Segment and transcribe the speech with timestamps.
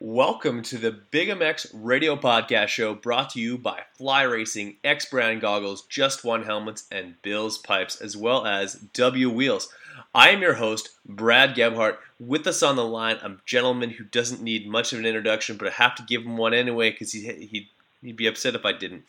[0.00, 5.06] Welcome to the Big MX Radio Podcast Show brought to you by Fly Racing, X
[5.06, 9.74] Brand Goggles, Just One Helmets, and Bill's Pipes, as well as W Wheels.
[10.14, 11.98] I am your host, Brad Gebhart.
[12.20, 15.66] With us on the line, a gentleman who doesn't need much of an introduction, but
[15.66, 17.66] I have to give him one anyway because he, he'd,
[18.00, 19.02] he'd be upset if I didn't.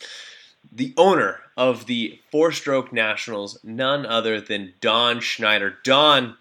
[0.72, 5.78] The owner of the Four Stroke Nationals, none other than Don Schneider.
[5.84, 6.38] Don,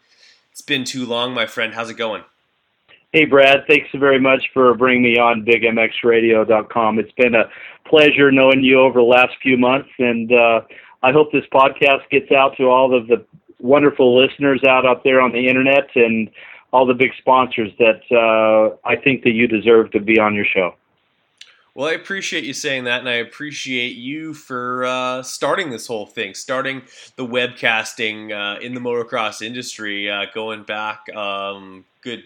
[0.52, 1.74] it's been too long, my friend.
[1.74, 2.24] How's it going?
[3.12, 3.64] Hey, Brad.
[3.66, 6.98] Thanks very much for bringing me on BigMXRadio.com.
[6.98, 7.48] It's been a
[7.86, 10.60] pleasure knowing you over the last few months, and uh,
[11.02, 13.24] I hope this podcast gets out to all of the
[13.60, 16.30] wonderful listeners out out there on the internet and
[16.70, 20.44] all the big sponsors that uh, I think that you deserve to be on your
[20.44, 20.74] show.
[21.74, 26.06] Well, I appreciate you saying that, and I appreciate you for uh, starting this whole
[26.06, 26.82] thing, starting
[27.16, 32.24] the webcasting uh, in the motocross industry, uh, going back um, good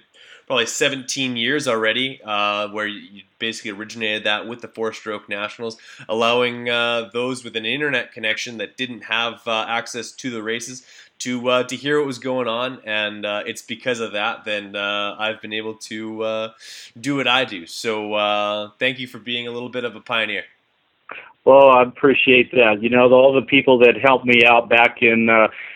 [0.52, 5.78] probably 17 years already, uh, where you basically originated that with the four stroke nationals,
[6.10, 10.84] allowing uh, those with an internet connection that didn't have uh, access to the races
[11.20, 14.76] to uh, to hear what was going on, and uh, it's because of that then
[14.76, 16.50] uh, I've been able to
[17.00, 17.64] do what I do.
[17.64, 20.44] So thank you for being a little bit of a pioneer.
[21.46, 22.82] Well, I appreciate that.
[22.82, 25.30] You know, all the people that helped me out back in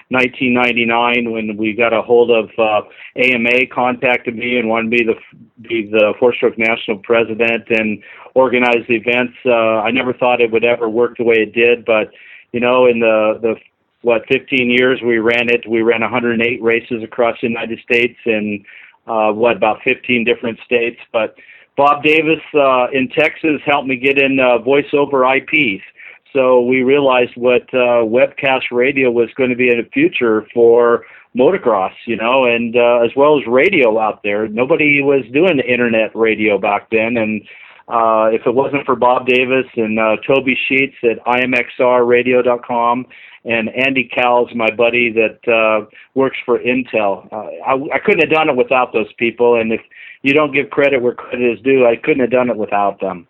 [0.08, 2.82] 1999 when we got a hold of uh,
[3.16, 5.14] AMA, contacted me and wanted me to
[5.62, 8.02] be the Four Stroke National President and
[8.34, 9.34] organize the events.
[9.44, 12.10] Uh, I never thought it would ever work the way it did, but
[12.52, 13.54] you know, in the the
[14.02, 18.64] what 15 years we ran it, we ran 108 races across the United States in
[19.08, 21.34] uh, what about 15 different states, but
[21.76, 25.84] Bob Davis uh, in Texas helped me get in uh, voice over IPs.
[26.32, 31.04] So we realized what uh, webcast radio was going to be in the future for
[31.36, 34.48] motocross, you know, and uh, as well as radio out there.
[34.48, 37.42] Nobody was doing internet radio back then, and
[37.88, 43.06] uh, if it wasn't for Bob Davis and uh, Toby Sheets at imxrradio.com
[43.44, 48.30] and Andy Cowles, my buddy that uh, works for Intel, uh, I, I couldn't have
[48.30, 49.60] done it without those people.
[49.60, 49.80] And if
[50.26, 51.86] you don't give credit where credit is due.
[51.86, 53.28] I couldn't have done it without them.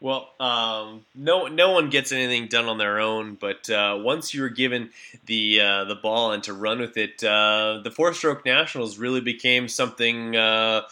[0.00, 3.34] Well, um, no, no one gets anything done on their own.
[3.34, 4.90] But uh, once you were given
[5.26, 9.20] the uh, the ball and to run with it, uh, the four stroke nationals really
[9.20, 10.82] became something uh,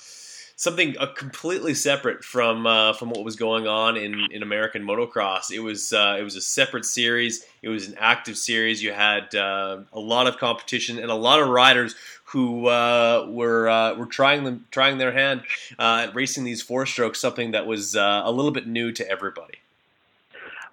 [0.57, 5.51] something uh, completely separate from uh, from what was going on in, in American motocross.
[5.51, 7.45] It was it was a separate series.
[7.63, 8.83] It was an active series.
[8.83, 11.95] You had a lot of competition and a lot of riders
[12.27, 15.43] who uh, were uh, were trying them trying their hand
[15.79, 19.09] uh, at racing these four strokes, something that was uh, a little bit new to
[19.09, 19.55] everybody.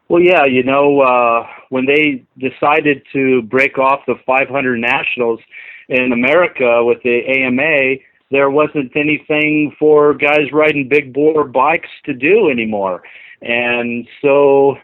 [0.09, 5.39] Well, yeah, you know, uh, when they decided to break off the 500 nationals
[5.87, 8.01] in America with the AMA,
[8.33, 13.03] there wasn't anything for guys riding big bore bikes to do anymore,
[13.41, 14.75] and so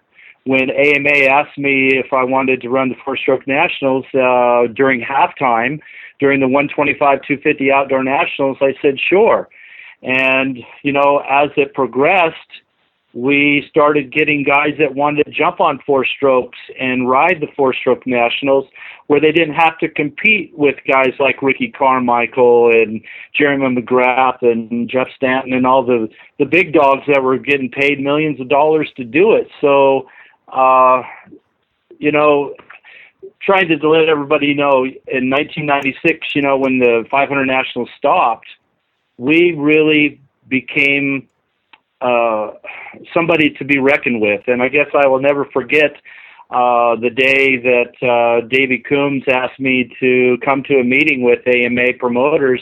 [0.46, 5.02] when AMA asked me if I wanted to run the four stroke nationals uh, during
[5.02, 5.80] halftime,
[6.20, 9.50] during the 125 250 outdoor nationals, I said sure.
[10.02, 12.36] And you know, as it progressed,
[13.14, 17.74] we started getting guys that wanted to jump on four strokes and ride the four
[17.74, 18.66] stroke nationals
[19.08, 23.02] where they didn't have to compete with guys like Ricky Carmichael and
[23.34, 28.00] Jeremy McGrath and Jeff Stanton and all the the big dogs that were getting paid
[28.00, 29.48] millions of dollars to do it.
[29.59, 30.08] So
[30.48, 31.02] uh
[31.98, 32.56] you know,
[33.42, 38.48] trying to let everybody know in 1996, you know, when the 500 Nationals stopped,
[39.18, 41.28] we really became
[42.02, 42.52] uh,
[43.14, 44.42] somebody to be reckoned with.
[44.48, 45.94] And I guess I will never forget
[46.50, 51.40] uh, the day that uh, Davey Coombs asked me to come to a meeting with
[51.48, 52.62] AMA promoters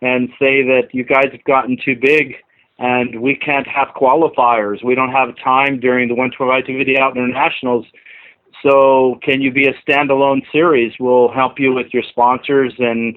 [0.00, 2.36] and say that you guys have gotten too big
[2.78, 4.84] and we can't have qualifiers.
[4.84, 7.84] We don't have time during the 125 250 Outdoor Nationals
[8.62, 10.92] so can you be a standalone series?
[10.98, 13.16] We'll help you with your sponsors, and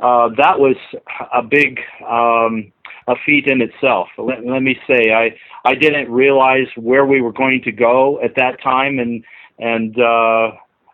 [0.00, 0.76] uh, that was
[1.32, 2.72] a big um,
[3.08, 4.08] a feat in itself.
[4.18, 8.34] Let, let me say, I I didn't realize where we were going to go at
[8.36, 9.24] that time, and
[9.58, 10.52] and uh,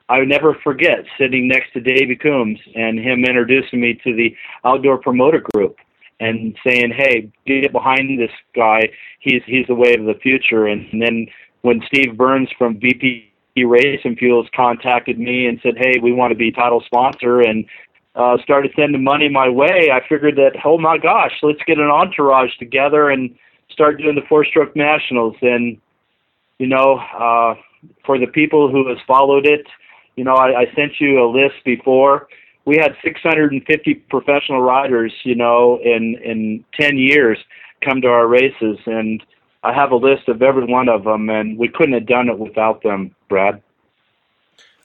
[0.08, 4.34] I would never forget sitting next to Davey Coombs and him introducing me to the
[4.64, 5.76] outdoor promoter group
[6.20, 8.90] and saying, "Hey, get behind this guy.
[9.20, 11.26] He's he's the way of the future." And, and then
[11.62, 16.36] when Steve Burns from VP Racing Fuels contacted me and said, "Hey, we want to
[16.36, 17.64] be title sponsor," and
[18.18, 19.90] uh, started sending money my way.
[19.92, 23.34] I figured that, oh my gosh, let's get an entourage together and
[23.70, 25.36] start doing the four-stroke nationals.
[25.40, 25.78] And
[26.58, 27.54] you know, uh,
[28.04, 29.66] for the people who has followed it,
[30.16, 32.28] you know, I, I sent you a list before.
[32.64, 37.38] we had 650 professional riders, you know, in in 10 years
[37.80, 39.22] come to our races, and
[39.62, 42.38] I have a list of every one of them, and we couldn't have done it
[42.38, 43.62] without them, Brad.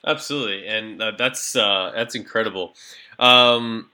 [0.05, 2.73] Absolutely, and uh, that's uh, that's incredible.
[3.19, 3.89] Um,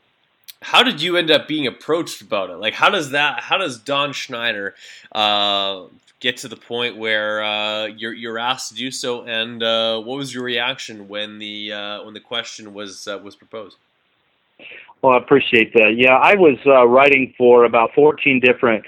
[0.62, 2.58] how did you end up being approached about it?
[2.58, 3.42] Like, how does that?
[3.42, 4.76] How does Don Schneider
[5.12, 5.86] uh,
[6.20, 9.24] get to the point where uh, you're you're asked to do so?
[9.24, 13.36] And uh, what was your reaction when the uh, when the question was uh, was
[13.36, 13.78] proposed?
[15.02, 15.96] Well, I appreciate that.
[15.96, 18.84] Yeah, I was uh, writing for about 14 different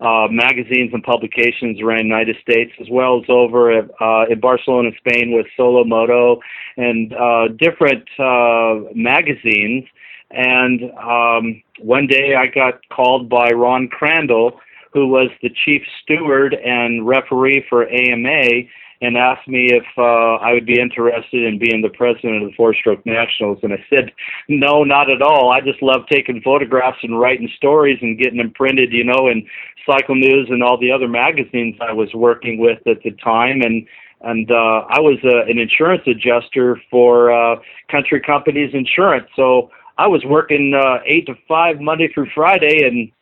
[0.00, 4.40] uh, magazines and publications around the United States, as well as over at, uh, in
[4.40, 6.40] Barcelona, Spain, with Solo Moto
[6.76, 9.84] and uh, different uh, magazines.
[10.30, 14.60] And um, one day I got called by Ron Crandall,
[14.92, 18.68] who was the chief steward and referee for AMA,
[19.06, 22.56] and asked me if uh, I would be interested in being the president of the
[22.56, 23.60] Four Stroke Nationals.
[23.62, 24.12] And I said,
[24.48, 25.50] no, not at all.
[25.50, 29.46] I just love taking photographs and writing stories and getting them printed, you know, in
[29.88, 33.62] Cycle News and all the other magazines I was working with at the time.
[33.62, 33.86] And
[34.22, 37.60] and uh, I was uh, an insurance adjuster for uh,
[37.90, 39.28] Country Companies Insurance.
[39.36, 43.12] So I was working uh, eight to five Monday through Friday and,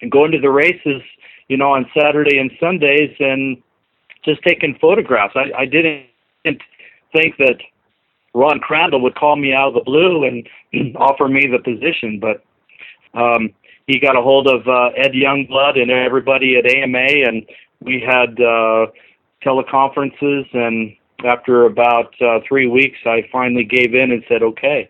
[0.00, 1.02] and going to the races,
[1.48, 3.62] you know, on Saturday and Sundays and
[4.24, 5.34] just taking photographs.
[5.36, 6.06] I, I didn't
[7.12, 7.56] think that
[8.34, 10.48] Ron Crandall would call me out of the blue and
[10.96, 12.44] offer me the position, but
[13.18, 13.50] um,
[13.86, 17.44] he got a hold of uh, Ed Youngblood and everybody at AMA, and
[17.80, 18.86] we had uh,
[19.44, 20.46] teleconferences.
[20.54, 20.94] And
[21.24, 24.88] after about uh, three weeks, I finally gave in and said, "Okay."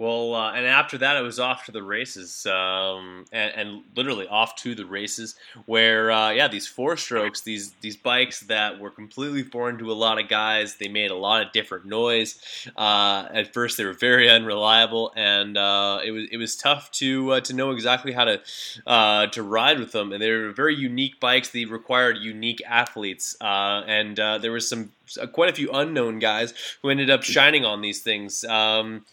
[0.00, 4.26] Well, uh, and after that, it was off to the races, um, and, and, literally
[4.28, 5.34] off to the races.
[5.66, 9.98] Where, uh, yeah, these four strokes, these these bikes that were completely foreign to a
[10.06, 10.76] lot of guys.
[10.76, 12.40] They made a lot of different noise.
[12.78, 17.32] Uh, at first, they were very unreliable, and uh, it was it was tough to
[17.32, 18.40] uh, to know exactly how to
[18.86, 20.14] uh, to ride with them.
[20.14, 21.50] And they were very unique bikes.
[21.50, 24.92] They required unique athletes, and there was some
[25.32, 28.44] quite a few unknown guys who ended up shining on these things.
[28.44, 29.04] Um,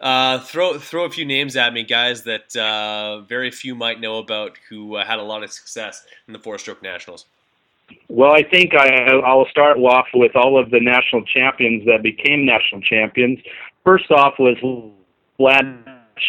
[0.00, 4.18] uh, throw throw a few names at me, guys that uh, very few might know
[4.18, 7.26] about who uh, had a lot of success in the four-stroke nationals.
[8.08, 8.88] Well, I think I,
[9.24, 13.40] I'll start off with all of the national champions that became national champions.
[13.82, 14.56] First off was
[15.40, 15.82] Vlad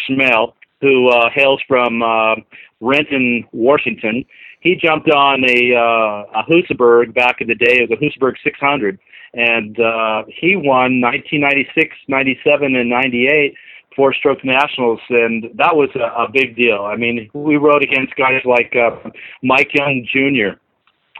[0.08, 2.36] Chmel, who uh, hails from uh,
[2.80, 4.24] Renton, Washington.
[4.60, 7.82] He jumped on a, a Husaberg back in the day.
[7.82, 8.98] It was a Husaberg 600
[9.34, 13.54] and uh, he won 1996, 97, and 98
[13.96, 16.84] four stroke nationals, and that was a, a big deal.
[16.84, 19.10] I mean, we rode against guys like uh,
[19.42, 20.58] Mike Young Jr.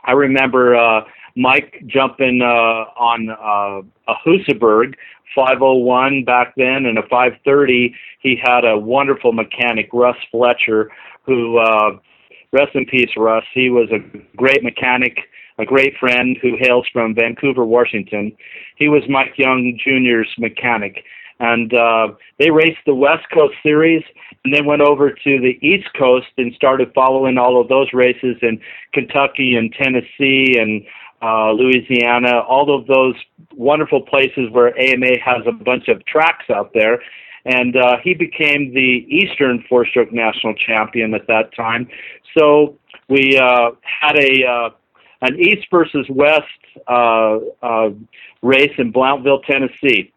[0.04, 1.02] I remember uh,
[1.36, 4.94] Mike jumping uh, on uh, a Husaberg
[5.34, 7.94] 501 back then and a 530.
[8.20, 10.90] He had a wonderful mechanic, Russ Fletcher,
[11.24, 11.98] who, uh,
[12.52, 13.44] rest in peace, Russ.
[13.54, 13.98] He was a
[14.36, 15.18] great mechanic
[15.60, 18.32] a great friend who hails from Vancouver, Washington.
[18.76, 21.04] He was Mike Young Jr.'s mechanic.
[21.38, 22.08] And uh,
[22.38, 24.02] they raced the West Coast Series
[24.44, 28.36] and then went over to the East Coast and started following all of those races
[28.42, 28.60] in
[28.92, 30.84] Kentucky and Tennessee and
[31.22, 33.14] uh, Louisiana, all of those
[33.54, 37.02] wonderful places where AMA has a bunch of tracks out there.
[37.44, 41.88] And uh, he became the Eastern four stroke national champion at that time.
[42.36, 42.78] So
[43.08, 44.70] we uh, had a uh,
[45.22, 46.44] an East versus West
[46.88, 47.90] uh, uh,
[48.42, 50.12] race in Blountville, Tennessee.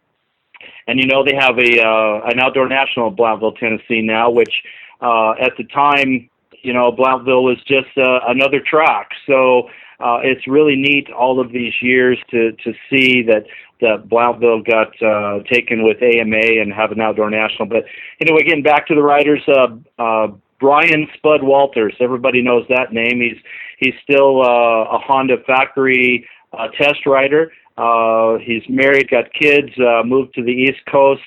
[0.87, 4.53] And you know they have a uh, an outdoor national in Blountville, Tennessee now, which
[5.01, 6.29] uh, at the time,
[6.61, 9.09] you know, Blountville was just uh, another track.
[9.27, 9.69] So
[9.99, 13.45] uh, it's really neat all of these years to to see that
[13.81, 17.67] that Blountville got uh, taken with AMA and have an outdoor national.
[17.67, 17.83] But
[18.21, 19.67] anyway, getting back to the riders, uh,
[19.99, 20.27] uh,
[20.63, 21.93] Brian Spud Walters.
[21.99, 23.19] Everybody knows that name.
[23.19, 23.37] He's
[23.79, 26.25] he's still uh, a Honda factory
[26.57, 27.51] uh, test rider.
[27.75, 31.21] Uh, he's married, got kids, uh, moved to the East Coast.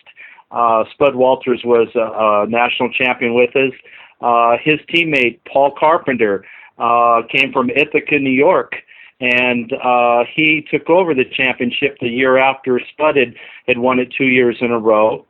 [0.50, 3.74] Uh, Spud Walters was a, a national champion with us.
[4.22, 6.42] Uh, his teammate Paul Carpenter
[6.78, 8.72] uh, came from Ithaca, New York,
[9.20, 13.34] and uh, he took over the championship the year after Spud had,
[13.68, 15.26] had won it two years in a row.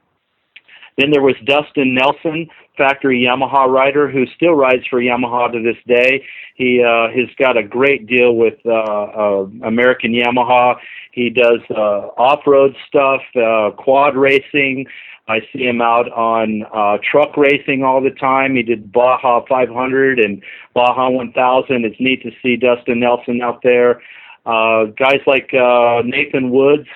[0.97, 5.77] Then there was Dustin Nelson, factory Yamaha rider who still rides for Yamaha to this
[5.87, 6.25] day.
[6.55, 10.77] He uh, has got a great deal with uh, uh, American Yamaha.
[11.13, 14.87] He does uh, off-road stuff, uh, quad racing.
[15.29, 18.55] I see him out on uh, truck racing all the time.
[18.55, 21.85] He did Baja 500 and Baja 1000.
[21.85, 24.01] It's neat to see Dustin Nelson out there.
[24.47, 26.87] Uh, guys like uh, Nathan Woods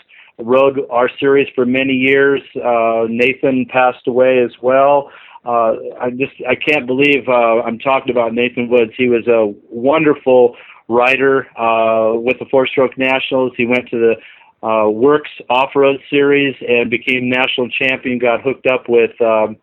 [0.43, 2.41] rode our series for many years.
[2.57, 5.11] Uh, Nathan passed away as well.
[5.45, 8.93] Uh, I just I can't believe uh, I'm talking about Nathan Woods.
[8.97, 10.57] He was a wonderful
[10.89, 13.53] rider uh, with the Four Stroke Nationals.
[13.57, 18.19] He went to the uh, Works Off Road Series and became national champion.
[18.19, 19.57] Got hooked up with um,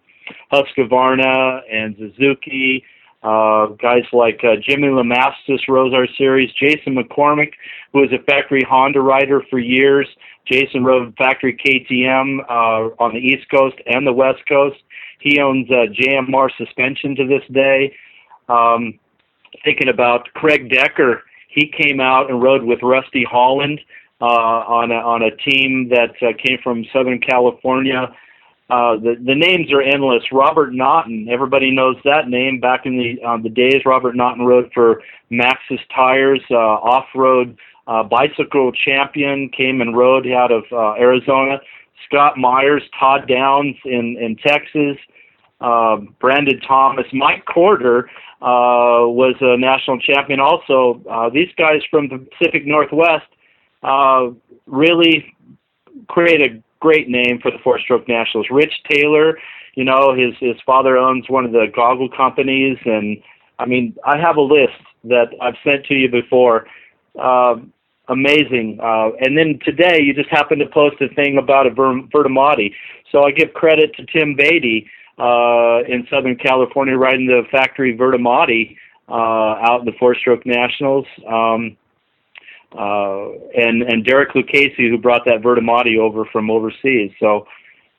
[0.52, 2.84] Husqvarna and Suzuki.
[3.24, 6.52] Uh, guys like uh, Jimmy Lemastus rode our series.
[6.54, 7.54] Jason McCormick,
[7.92, 10.08] who was a factory Honda rider for years.
[10.46, 14.78] Jason rode factory KTM uh, on the East Coast and the West Coast.
[15.20, 17.94] He owns uh, JMR Suspension to this day.
[18.48, 19.00] Um,
[19.66, 23.82] thinking about Craig Decker, he came out and rode with Rusty Holland
[24.22, 28.16] uh, on a, on a team that uh, came from Southern California.
[28.70, 30.24] Uh, the the names are endless.
[30.32, 32.60] Robert Naughton, everybody knows that name.
[32.60, 37.58] Back in the uh, the days, Robert Naughton rode for Maxxis Tires, uh, off-road
[37.88, 41.62] uh, bicycle champion, came and rode out of uh, Arizona.
[42.06, 44.98] Scott Myers, Todd Downs in in Texas,
[45.62, 48.10] uh, Brandon Thomas, Mike Corder
[48.42, 50.40] uh, was a national champion.
[50.40, 53.28] Also, uh, these guys from the Pacific Northwest
[53.82, 54.28] uh,
[54.66, 55.34] really
[56.08, 58.48] create a great name for the four stroke nationals.
[58.52, 59.38] Rich Taylor,
[59.76, 63.18] you know, his his father owns one of the goggle companies, and
[63.60, 66.68] I mean, I have a list that I've sent to you before.
[67.20, 67.56] Uh,
[68.10, 68.80] amazing.
[68.82, 72.74] Uh, and then today, you just happened to post a thing about a Ver- Vertemati.
[73.12, 78.78] So I give credit to Tim Beatty uh, in Southern California, riding the factory Vertemati
[79.10, 81.06] uh, out in the four stroke nationals.
[81.28, 81.78] Um,
[82.78, 87.12] uh, and and Derek Lucchese, who brought that Vertemati over from overseas.
[87.20, 87.48] So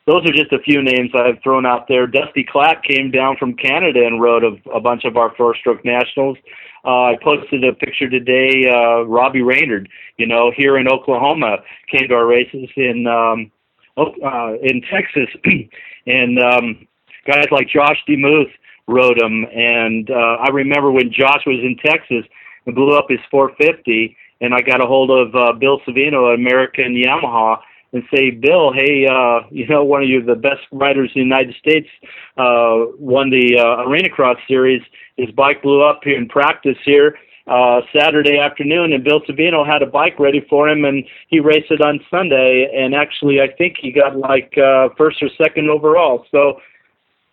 [0.07, 2.07] those are just a few names I've thrown out there.
[2.07, 6.39] Dusty Clack came down from Canada and rode a, a bunch of our four-stroke nationals.
[6.83, 8.71] Uh, I posted a picture today.
[8.73, 11.59] Uh, Robbie Raynard, you know, here in Oklahoma,
[11.91, 13.53] came to our races in um,
[13.99, 15.29] uh, in Texas,
[16.07, 16.87] and um,
[17.27, 18.51] guys like Josh DeMuth
[18.87, 19.45] rode them.
[19.55, 22.25] And uh, I remember when Josh was in Texas
[22.65, 26.39] and blew up his 450 and I got a hold of uh, Bill Savino at
[26.39, 27.59] American Yamaha
[27.93, 31.25] and say, Bill, hey, uh, you know, one of you the best riders in the
[31.25, 31.89] United States
[32.37, 34.83] uh, won the uh, Arena Cross Series.
[35.17, 37.17] His bike blew up here in practice here
[37.49, 41.71] uh, Saturday afternoon, and Bill Savino had a bike ready for him, and he raced
[41.71, 42.71] it on Sunday.
[42.75, 46.27] And actually, I think he got like uh, first or second overall.
[46.31, 46.61] So,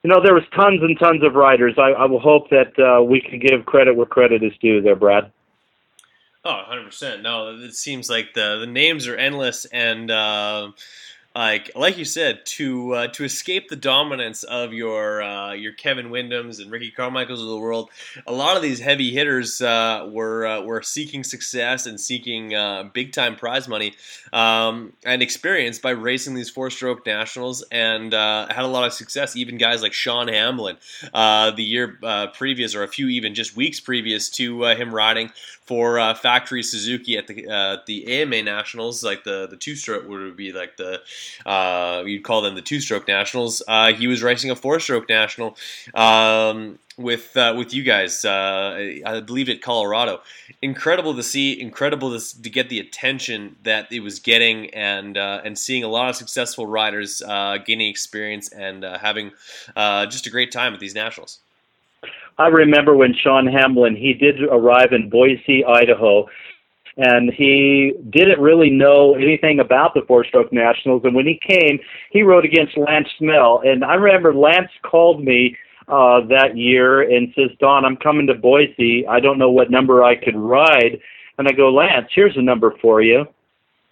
[0.03, 1.73] you know, there was tons and tons of riders.
[1.77, 4.95] I, I will hope that uh, we can give credit where credit is due there,
[4.95, 5.31] Brad.
[6.47, 7.23] Oh, 100%.
[7.23, 10.71] No, it seems like the, the names are endless and uh,
[11.35, 16.09] like like you said, to uh, to escape the dominance of your uh, your Kevin
[16.09, 17.89] Windhams and Ricky Carmichaels of the world,
[18.25, 22.83] a lot of these heavy hitters uh, were uh, were seeking success and seeking uh,
[22.93, 23.95] big time prize money
[24.31, 28.93] um, and experience by racing these four stroke nationals and uh, had a lot of
[28.93, 29.35] success.
[29.35, 30.77] Even guys like Sean Hamblin,
[31.13, 31.99] the year
[32.33, 35.31] previous or a few even just weeks previous to him riding
[35.65, 40.51] for Factory Suzuki at the the AMA Nationals, like the the two stroke would be
[40.51, 41.01] like the
[41.45, 43.61] uh, you'd call them the two-stroke nationals.
[43.67, 45.57] Uh, he was racing a four-stroke national
[45.93, 48.23] um, with uh, with you guys.
[48.25, 50.21] Uh, I believe at Colorado.
[50.61, 51.59] Incredible to see.
[51.59, 55.87] Incredible to, to get the attention that it was getting, and uh, and seeing a
[55.87, 59.31] lot of successful riders uh, gaining experience and having
[59.75, 61.39] just a great time at these nationals.
[62.37, 66.27] I remember when Sean Hamblin he did arrive in Boise, Idaho,
[66.97, 71.01] and he didn't really know anything about the four stroke nationals.
[71.03, 71.79] And when he came,
[72.11, 73.61] he rode against Lance Snell.
[73.65, 78.33] And I remember Lance called me uh, that year and says, Don, I'm coming to
[78.33, 79.05] Boise.
[79.07, 80.99] I don't know what number I could ride.
[81.37, 83.25] And I go, Lance, here's a number for you.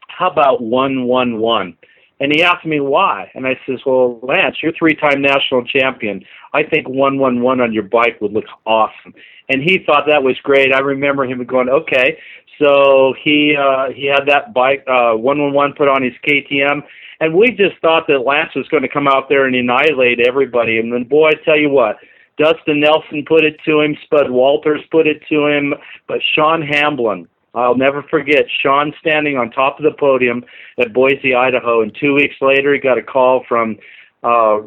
[0.07, 1.77] How about 111?
[2.23, 3.29] And he asked me why.
[3.35, 6.23] And I says, Well, Lance, you're three time national champion.
[6.53, 9.13] I think 111 on your bike would look awesome.
[9.49, 10.73] And he thought that was great.
[10.73, 12.17] I remember him going, Okay.
[12.61, 16.83] So he uh, he had that bike uh, 111 put on his KTM,
[17.19, 20.77] and we just thought that Lance was going to come out there and annihilate everybody.
[20.79, 21.97] And then, boy, I tell you what,
[22.37, 25.73] Dustin Nelson put it to him, Spud Walters put it to him,
[26.07, 30.43] but Sean Hamblin, I'll never forget Sean standing on top of the podium
[30.79, 33.77] at Boise, Idaho, and two weeks later he got a call from
[34.23, 34.61] uh,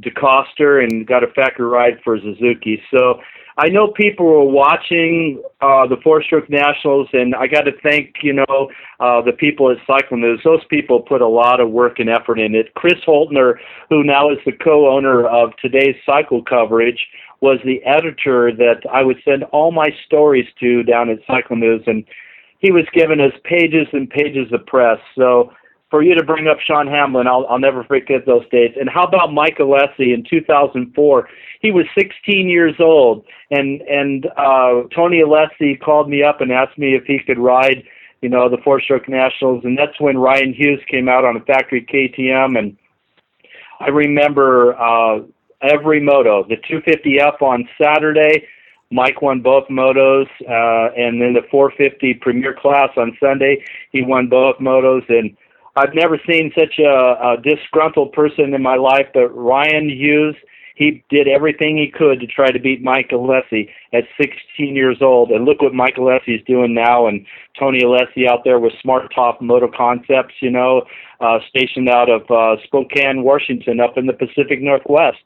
[0.00, 2.82] DeCoster and got a factory ride for Suzuki.
[2.90, 3.20] So
[3.58, 8.14] I know people were watching uh, the four stroke nationals, and I got to thank
[8.22, 10.40] you know uh, the people at Cycling News.
[10.44, 12.72] Those people put a lot of work and effort in it.
[12.74, 13.54] Chris Holtner,
[13.90, 17.04] who now is the co-owner of today's cycle coverage,
[17.40, 21.82] was the editor that I would send all my stories to down at Cycling News,
[21.88, 22.04] and
[22.60, 24.98] he was giving us pages and pages of press.
[25.16, 25.52] So
[25.90, 28.72] for you to bring up Sean Hamblin, I'll, I'll never forget those days.
[28.78, 31.28] And how about Mike Alessi in 2004?
[31.60, 36.78] He was 16 years old, and and uh, Tony Alessi called me up and asked
[36.78, 37.82] me if he could ride,
[38.20, 41.84] you know, the four-stroke nationals, and that's when Ryan Hughes came out on a factory
[41.84, 42.76] KTM, and
[43.80, 45.20] I remember uh,
[45.62, 46.44] every moto.
[46.46, 48.46] The 250F on Saturday,
[48.90, 54.28] Mike won both motos, uh, and then the 450 Premier Class on Sunday, he won
[54.28, 55.36] both motos, and
[55.78, 59.06] I've never seen such a, a disgruntled person in my life.
[59.14, 60.34] But Ryan Hughes,
[60.74, 65.30] he did everything he could to try to beat Mike Alessi at 16 years old,
[65.30, 67.06] and look what Mike Alessi is doing now.
[67.06, 67.24] And
[67.58, 70.82] Tony Alessi out there with Smart Top Moto Concepts, you know,
[71.20, 75.18] uh, stationed out of uh, Spokane, Washington, up in the Pacific Northwest.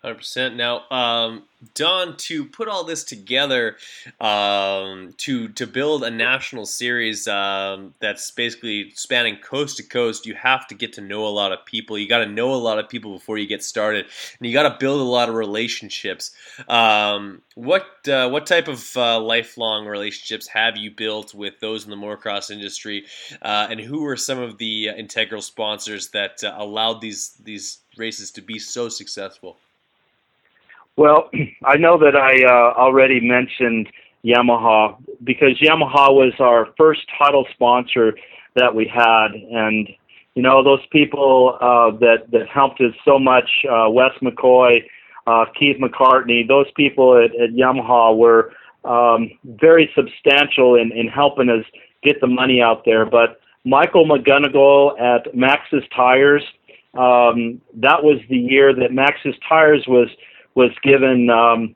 [0.00, 0.56] Hundred percent.
[0.56, 1.42] Now, um,
[1.74, 3.76] Don, to put all this together,
[4.18, 10.34] um, to to build a national series um, that's basically spanning coast to coast, you
[10.34, 11.98] have to get to know a lot of people.
[11.98, 14.06] You got to know a lot of people before you get started,
[14.38, 16.34] and you got to build a lot of relationships.
[16.66, 21.90] Um, what uh, what type of uh, lifelong relationships have you built with those in
[21.90, 23.04] the motocross industry,
[23.42, 27.80] uh, and who are some of the uh, integral sponsors that uh, allowed these these
[27.98, 29.58] races to be so successful?
[31.00, 31.30] Well,
[31.64, 33.88] I know that I uh, already mentioned
[34.22, 38.12] Yamaha because Yamaha was our first title sponsor
[38.54, 39.88] that we had, and
[40.34, 43.48] you know those people uh, that that helped us so much.
[43.64, 44.82] Uh, Wes McCoy,
[45.26, 48.52] uh, Keith McCartney, those people at, at Yamaha were
[48.84, 51.64] um, very substantial in, in helping us
[52.02, 53.06] get the money out there.
[53.06, 56.44] But Michael McGonigal at Maxxis Tires,
[56.92, 60.08] um, that was the year that Maxxis Tires was
[60.54, 61.74] was given um,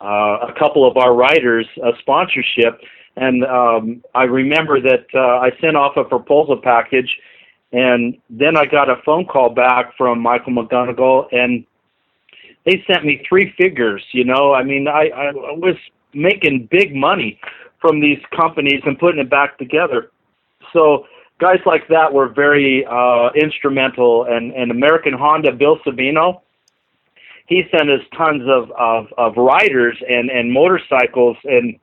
[0.00, 2.80] uh, a couple of our writers a sponsorship,
[3.16, 7.10] and um, I remember that uh, I sent off a proposal package,
[7.72, 11.64] and then I got a phone call back from Michael McGonigal, and
[12.64, 14.02] they sent me three figures.
[14.12, 15.76] You know, I mean, I, I was
[16.12, 17.38] making big money
[17.80, 20.10] from these companies and putting it back together.
[20.72, 21.06] So
[21.40, 26.40] guys like that were very uh, instrumental, and, and American Honda, Bill Savino,
[27.46, 31.78] he sent us tons of, of, of riders and, and motorcycles and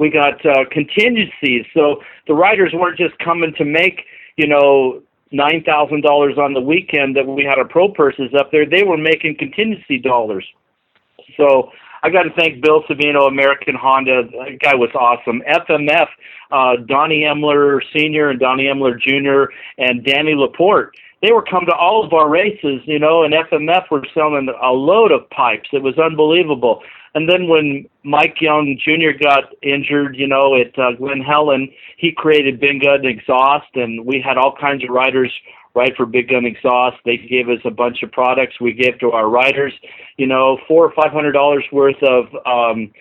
[0.00, 1.66] we got uh, contingencies.
[1.74, 4.06] So the riders weren't just coming to make,
[4.36, 8.50] you know, nine thousand dollars on the weekend that we had our pro purses up
[8.50, 8.64] there.
[8.64, 10.46] They were making contingency dollars.
[11.36, 11.70] So
[12.02, 14.22] I got to thank Bill Savino, American Honda.
[14.22, 15.42] That guy was awesome.
[15.46, 16.08] FMF,
[16.50, 18.30] uh, Donnie Emler Sr.
[18.30, 19.52] and Donnie Emler Jr.
[19.76, 23.90] and Danny Laporte they were come to all of our races, you know, and FMF
[23.90, 25.68] were selling a load of pipes.
[25.72, 26.82] It was unbelievable.
[27.14, 29.18] And then when Mike Young Jr.
[29.20, 34.22] got injured, you know, at uh, Glen Helen, he created Big Gun Exhaust, and we
[34.24, 35.32] had all kinds of riders
[35.74, 36.96] ride for Big Gun Exhaust.
[37.04, 39.72] They gave us a bunch of products we gave to our riders,
[40.16, 42.92] you know, four or five hundred dollars worth of um,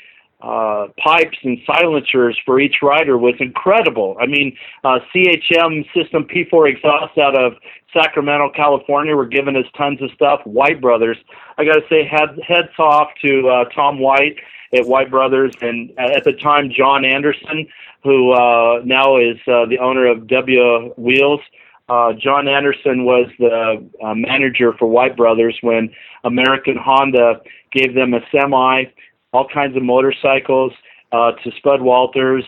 [0.42, 4.16] uh, pipes and silencers for each rider was incredible.
[4.22, 7.54] I mean, uh, CHM System P4 exhaust out of
[7.94, 10.40] Sacramento, California, were giving us tons of stuff.
[10.46, 11.18] White Brothers,
[11.58, 14.38] I got to say, head, heads off to uh, Tom White
[14.74, 17.68] at White Brothers, and at the time, John Anderson,
[18.04, 21.42] who uh, now is uh, the owner of W Wheels.
[21.90, 25.90] Uh, John Anderson was the uh, manager for White Brothers when
[26.24, 28.86] American Honda gave them a semi
[29.34, 30.72] all kinds of motorcycles
[31.12, 32.44] uh, to Spud Walters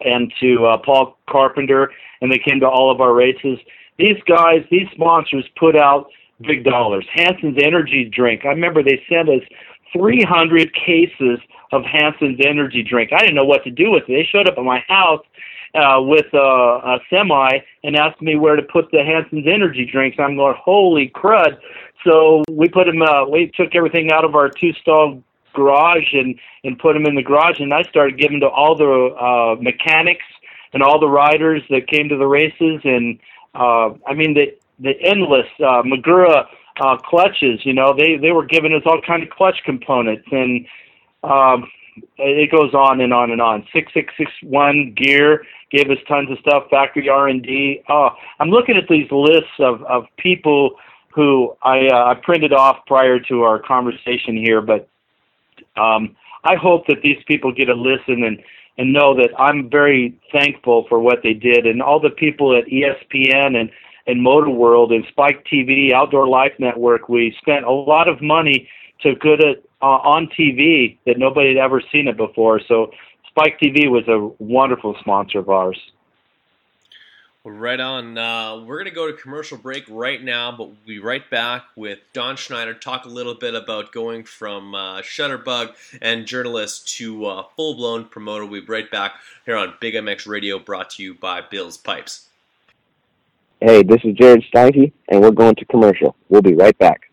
[0.00, 1.90] and to uh, Paul Carpenter,
[2.20, 3.58] and they came to all of our races.
[3.98, 6.08] These guys, these sponsors put out
[6.46, 7.06] big dollars.
[7.14, 8.44] Hansen's energy drink.
[8.44, 9.42] I remember they sent us
[9.96, 11.38] 300 cases
[11.72, 13.12] of Hansen's energy drink.
[13.12, 14.12] I didn't know what to do with it.
[14.12, 15.24] They showed up at my house
[15.74, 20.18] uh, with a, a semi and asked me where to put the Hansen's energy drinks.
[20.20, 21.58] I'm going, holy crud!
[22.04, 23.02] So we put them.
[23.02, 25.22] Uh, we took everything out of our two stall
[25.56, 28.92] garage and and put them in the garage and I started giving to all the
[29.28, 30.24] uh mechanics
[30.72, 33.18] and all the riders that came to the races and
[33.54, 36.46] uh I mean the the endless uh Magura
[36.78, 40.66] uh clutches, you know, they they were giving us all kind of clutch components and
[41.24, 41.66] um
[42.18, 43.66] it goes on and on and on.
[43.72, 46.64] Six six six one gear gave us tons of stuff.
[46.70, 47.82] Factory R and D.
[47.88, 50.76] Oh, I'm looking at these lists of of people
[51.14, 54.88] who I uh, I printed off prior to our conversation here, but
[55.78, 58.42] um, I hope that these people get a listen and
[58.78, 62.64] and know that I'm very thankful for what they did and all the people at
[62.66, 63.70] ESPN and
[64.06, 67.08] and Motor World and Spike TV, Outdoor Life Network.
[67.08, 68.68] We spent a lot of money
[69.02, 72.60] to put it uh, on TV that nobody had ever seen it before.
[72.68, 72.92] So
[73.28, 75.78] Spike TV was a wonderful sponsor of ours.
[77.48, 78.18] Right on.
[78.18, 81.62] Uh, we're going to go to commercial break right now, but we'll be right back
[81.76, 82.74] with Don Schneider.
[82.74, 88.06] Talk a little bit about going from uh, shutterbug and journalist to uh, full blown
[88.06, 88.44] promoter.
[88.44, 89.12] We'll be right back
[89.44, 92.26] here on Big MX Radio, brought to you by Bill's Pipes.
[93.60, 96.16] Hey, this is Jared Steinke, and we're going to commercial.
[96.28, 97.12] We'll be right back.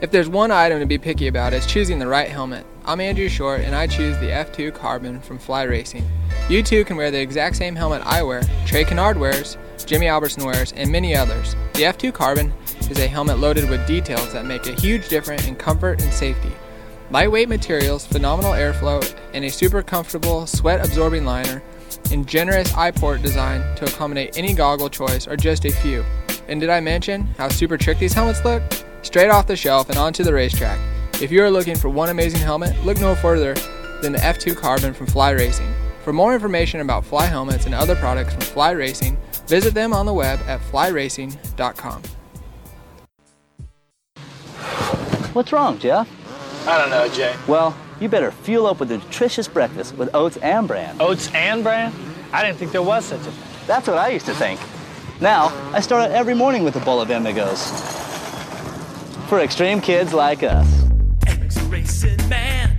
[0.00, 2.64] If there's one item to be picky about, it's choosing the right helmet.
[2.86, 6.10] I'm Andrew Short, and I choose the F2 Carbon from Fly Racing.
[6.48, 10.46] You too can wear the exact same helmet I wear, Trey Canard wears, Jimmy Albertson
[10.46, 11.54] wears, and many others.
[11.74, 12.50] The F2 Carbon
[12.88, 16.52] is a helmet loaded with details that make a huge difference in comfort and safety.
[17.10, 21.62] Lightweight materials, phenomenal airflow, and a super comfortable sweat absorbing liner,
[22.10, 26.02] and generous eye port design to accommodate any goggle choice are just a few.
[26.48, 28.62] And did I mention how super trick these helmets look?
[29.02, 30.78] Straight off the shelf and onto the racetrack.
[31.20, 33.54] If you are looking for one amazing helmet, look no further
[34.02, 35.72] than the F2 Carbon from Fly Racing.
[36.04, 40.06] For more information about Fly helmets and other products from Fly Racing, visit them on
[40.06, 42.02] the web at flyracing.com.
[45.32, 46.08] What's wrong, Jeff?
[46.66, 47.34] I don't know, Jay.
[47.46, 51.00] Well, you better fuel up with a nutritious breakfast with oats and bran.
[51.00, 51.92] Oats and bran?
[52.32, 53.66] I didn't think there was such a thing.
[53.66, 54.60] That's what I used to think.
[55.20, 58.09] Now, I start out every morning with a bowl of Emigos
[59.30, 60.66] for extreme kids like us.
[61.28, 62.76] Eric's a racing man,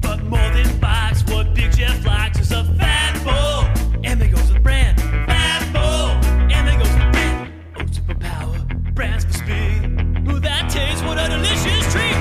[0.00, 4.00] but more than bikes, what Big Jeff likes is a fat bull.
[4.02, 6.16] Amigo's a brand, fat bull.
[6.50, 8.58] Amigo's a brand, oh, oats for power,
[8.94, 10.30] brands for speed.
[10.30, 12.12] Ooh, that tastes what a delicious treat.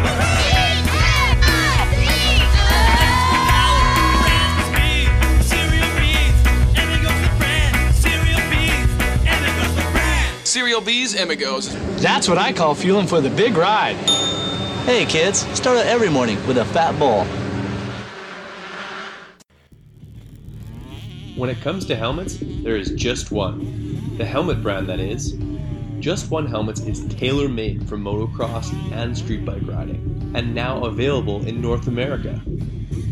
[10.43, 11.90] Cereal Bees, Emigos.
[12.01, 13.95] That's what I call fueling for the big ride.
[14.85, 17.25] Hey kids, start out every morning with a fat ball.
[21.35, 24.17] When it comes to helmets, there is just one.
[24.17, 25.37] The helmet brand, that is.
[25.99, 31.45] Just One Helmets is tailor made for motocross and street bike riding, and now available
[31.45, 32.33] in North America.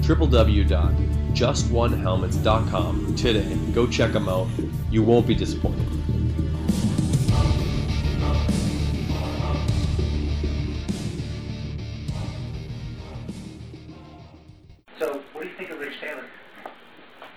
[0.00, 1.17] www.justonehelmets.com
[3.16, 3.56] today.
[3.72, 4.48] Go check them out.
[4.90, 5.86] You won't be disappointed.
[14.98, 16.24] So, what do you think of Rich Taylor?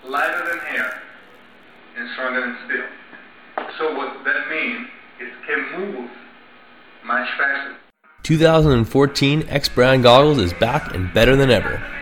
[0.04, 0.58] Lighter than
[1.96, 3.66] and stronger than steel.
[3.78, 4.88] So what that means
[5.20, 6.10] is can move
[7.04, 7.76] much faster.
[8.24, 12.01] 2014 X Brand Goggles is back and better than ever.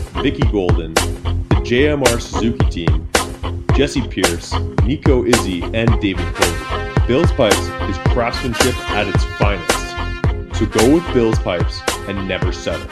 [0.19, 3.09] Vicki Golden, the JMR Suzuki team,
[3.75, 7.07] Jesse Pierce, Nico Izzi, and David Cole.
[7.07, 7.57] Bill's Pipes
[7.89, 10.59] is craftsmanship at its finest.
[10.59, 12.87] So go with Bill's Pipes and never settle.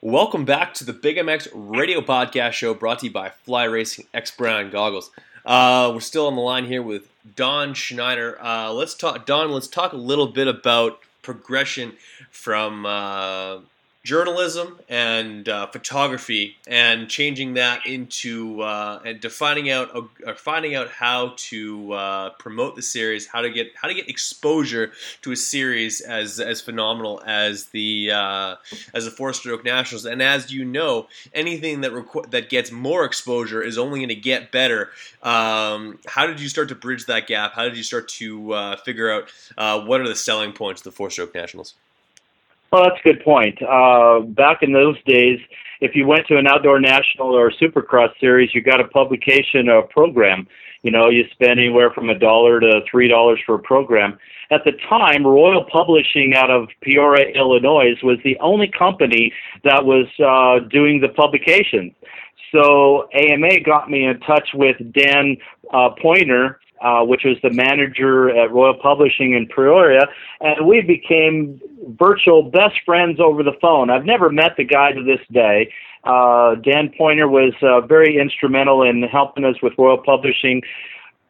[0.00, 4.06] Welcome back to the Big MX Radio Podcast Show brought to you by Fly Racing
[4.14, 5.10] X Brand Goggles.
[5.44, 8.42] Uh, we're still on the line here with Don Schneider.
[8.42, 9.50] Uh, let's talk, Don.
[9.50, 11.94] Let's talk a little bit about progression
[12.30, 13.58] from uh,
[14.02, 20.88] journalism and uh, photography, and changing that into uh, and defining out uh, finding out
[20.88, 25.36] how to uh, promote the series, how to get how to get exposure to a
[25.36, 28.56] series as as phenomenal as the uh,
[28.94, 30.06] as the four stroke nationals.
[30.06, 34.14] And as you know, anything that requ- that gets more exposure is only going to
[34.14, 34.90] get better.
[35.22, 37.52] Um, how did you start to bridge that gap?
[37.52, 39.28] How did you start to uh, figure out
[39.86, 41.74] what are the selling points of the four stroke nationals?
[42.72, 43.60] Well, that's a good point.
[43.62, 45.40] Uh, back in those days,
[45.80, 49.78] if you went to an outdoor national or supercross series, you got a publication or
[49.78, 50.46] a program.
[50.82, 54.18] You know, you spend anywhere from a dollar to three dollars for a program.
[54.52, 59.32] At the time, Royal Publishing out of Peoria, Illinois, was the only company
[59.64, 61.94] that was uh, doing the publication.
[62.52, 65.36] So AMA got me in touch with Dan
[65.72, 70.08] uh, Pointer, uh, which was the manager at Royal Publishing in Peoria,
[70.40, 71.60] and we became
[71.98, 73.90] virtual best friends over the phone.
[73.90, 75.72] I've never met the guy to this day.
[76.04, 80.62] Uh, Dan Pointer was uh, very instrumental in helping us with Royal Publishing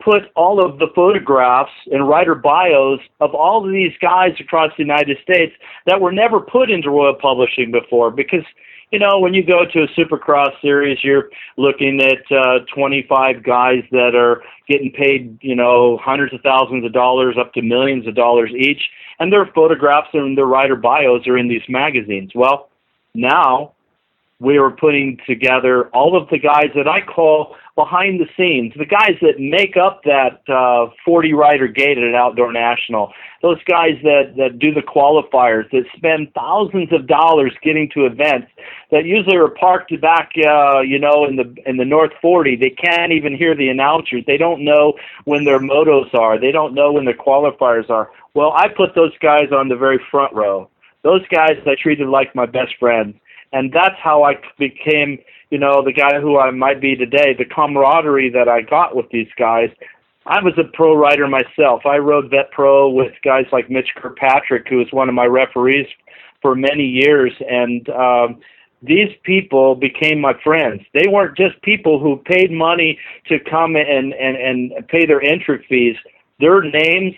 [0.03, 4.83] put all of the photographs and writer bios of all of these guys across the
[4.83, 5.53] United States
[5.87, 8.45] that were never put into Royal Publishing before because
[8.91, 13.85] you know, when you go to a supercross series, you're looking at uh, 25 guys
[13.93, 18.17] that are getting paid, you know, hundreds of thousands of dollars up to millions of
[18.17, 18.83] dollars each,
[19.21, 22.33] and their photographs and their rider bios are in these magazines.
[22.35, 22.69] Well,
[23.15, 23.75] now
[24.41, 28.87] we are putting together all of the guys that I call behind the scenes, the
[28.87, 33.97] guys that make up that uh, 40 rider gate at an outdoor national, those guys
[34.03, 38.49] that, that do the qualifiers, that spend thousands of dollars getting to events
[38.91, 42.57] that usually are parked back, uh, you know, in the in the North 40.
[42.57, 44.25] They can't even hear the announcers.
[44.27, 46.41] They don't know when their motos are.
[46.41, 48.11] They don't know when their qualifiers are.
[48.35, 50.69] Well, I put those guys on the very front row.
[51.03, 53.17] Those guys I treated like my best friends
[53.53, 55.19] and that's how I became,
[55.51, 57.35] you know, the guy who I might be today.
[57.37, 59.71] The camaraderie that I got with these guys.
[60.27, 61.83] I was a pro rider myself.
[61.87, 65.87] I rode Vet Pro with guys like Mitch Kirkpatrick, who was one of my referees
[66.43, 68.41] for many years, and um,
[68.83, 70.83] these people became my friends.
[70.95, 75.65] They weren't just people who paid money to come and and and pay their entry
[75.69, 75.97] fees.
[76.39, 77.15] Their names,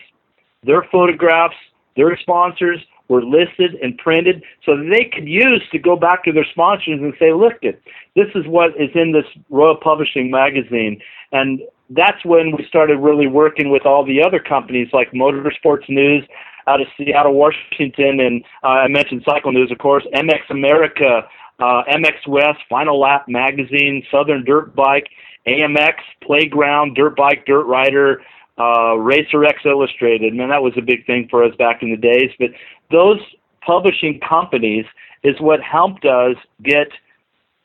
[0.65, 1.57] their photographs,
[1.97, 6.47] their sponsors, were listed and printed so they could use to go back to their
[6.51, 11.01] sponsors and say, look, this is what is in this Royal Publishing magazine.
[11.33, 11.61] And
[11.91, 16.25] that's when we started really working with all the other companies like Motorsports News
[16.67, 21.23] out of Seattle, Washington, and uh, I mentioned Cycle News, of course, MX America,
[21.59, 25.09] uh, MX West, Final Lap Magazine, Southern Dirt Bike,
[25.47, 28.23] AMX, Playground, Dirt Bike, Dirt Rider,
[28.59, 30.35] uh, Racer X Illustrated.
[30.35, 32.31] Man, that was a big thing for us back in the days.
[32.39, 32.51] But
[32.93, 33.21] those
[33.65, 34.85] publishing companies
[35.23, 36.89] is what helped us get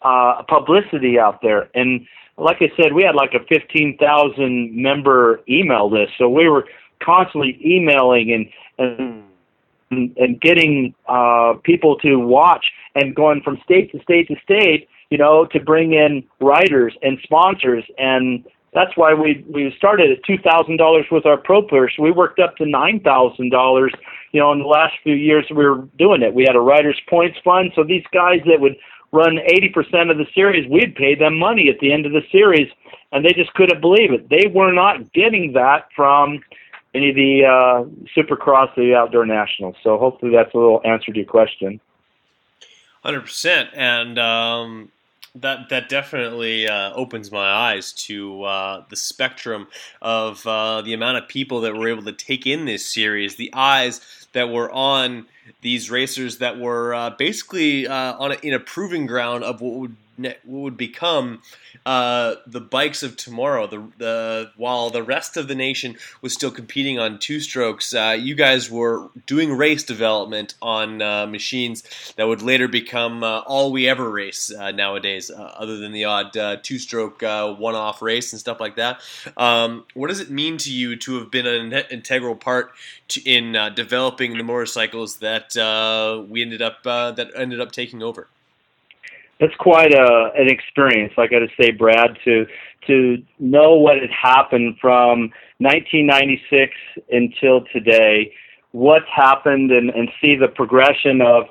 [0.01, 1.69] uh, publicity out there.
[1.73, 6.13] And like I said, we had like a 15,000 member email list.
[6.17, 6.65] So we were
[7.03, 8.31] constantly emailing
[8.77, 9.23] and, and
[9.89, 15.17] and getting uh, people to watch and going from state to state to state, you
[15.17, 17.85] know, to bring in writers and sponsors.
[17.97, 18.45] And
[18.77, 21.93] that's why we we started at two thousand dollars with our pro purse.
[21.97, 23.91] We worked up to nine thousand dollars.
[24.31, 26.33] You know, in the last few years we were doing it.
[26.35, 28.77] We had a writers points fund, so these guys that would
[29.11, 32.21] run eighty percent of the series, we'd pay them money at the end of the
[32.31, 32.69] series,
[33.11, 34.29] and they just couldn't believe it.
[34.29, 36.43] They were not getting that from
[36.93, 37.83] any of the uh,
[38.15, 39.75] Supercross, the Outdoor Nationals.
[39.81, 41.79] So hopefully that's a little answer to your question.
[43.03, 44.91] Hundred percent, and um,
[45.41, 49.67] that that definitely uh, opens my eyes to uh, the spectrum
[50.02, 53.52] of uh, the amount of people that were able to take in this series, the
[53.54, 54.02] eyes
[54.34, 55.26] that were on
[55.62, 59.73] these racers that were uh, basically uh, on a, in a proving ground of what
[59.73, 61.41] would what would become
[61.86, 63.67] uh, the bikes of tomorrow.
[63.67, 68.17] The, the while the rest of the nation was still competing on two strokes, uh,
[68.19, 71.84] you guys were doing race development on uh, machines
[72.17, 76.06] that would later become uh, all we ever race uh, nowadays, uh, other than the
[76.06, 79.01] odd two stroke one off race and stuff like that.
[79.38, 82.71] Um, what does it mean to you to have been an integral part
[83.10, 85.56] to, in developing the motorcycles that
[86.30, 88.27] we ended up that ended up taking over?
[89.39, 91.13] That's quite a an experience.
[91.17, 92.45] I got to say, Brad, to
[92.88, 96.73] to know what had happened from 1996
[97.12, 98.34] until today,
[98.71, 101.45] what's happened, and and see the progression of